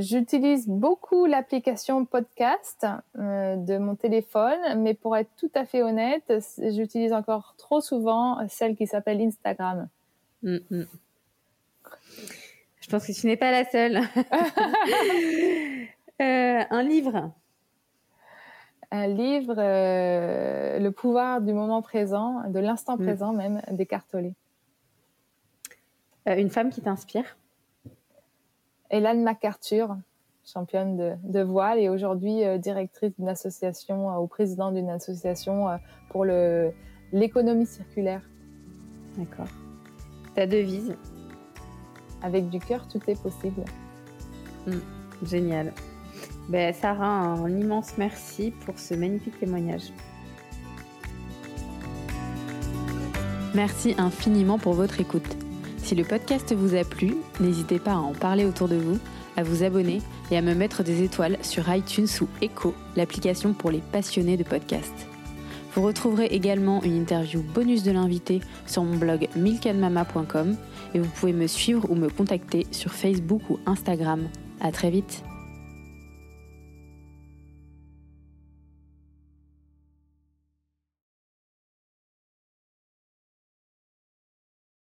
[0.00, 7.12] j'utilise beaucoup l'application podcast de mon téléphone, mais pour être tout à fait honnête, j'utilise
[7.12, 9.88] encore trop souvent celle qui s'appelle Instagram.
[10.42, 10.84] Mm, mm.
[12.88, 14.00] Je pense que tu n'es pas la seule.
[16.20, 17.30] Euh, un livre.
[18.90, 23.02] Un livre, euh, Le pouvoir du moment présent, de l'instant mm.
[23.04, 24.34] présent même, d'Écartolé.
[26.28, 27.36] Euh, une femme qui t'inspire
[28.90, 29.96] Hélène MacArthur,
[30.44, 35.68] championne de, de voile et aujourd'hui directrice d'une association ou présidente d'une association
[36.10, 36.24] pour
[37.12, 38.28] l'économie circulaire.
[39.16, 39.46] D'accord.
[40.34, 40.96] Ta devise
[42.22, 43.64] avec du cœur, tout est possible.
[44.66, 44.78] Hmm,
[45.24, 45.72] génial.
[46.48, 49.92] Ben, Sarah, un immense merci pour ce magnifique témoignage.
[53.54, 55.36] Merci infiniment pour votre écoute.
[55.78, 58.98] Si le podcast vous a plu, n'hésitez pas à en parler autour de vous,
[59.36, 63.70] à vous abonner et à me mettre des étoiles sur iTunes ou Echo, l'application pour
[63.70, 64.92] les passionnés de podcast.
[65.74, 70.56] Vous retrouverez également une interview bonus de l'invité sur mon blog milkanmama.com
[70.94, 74.28] et vous pouvez me suivre ou me contacter sur Facebook ou Instagram.
[74.60, 75.22] À très vite.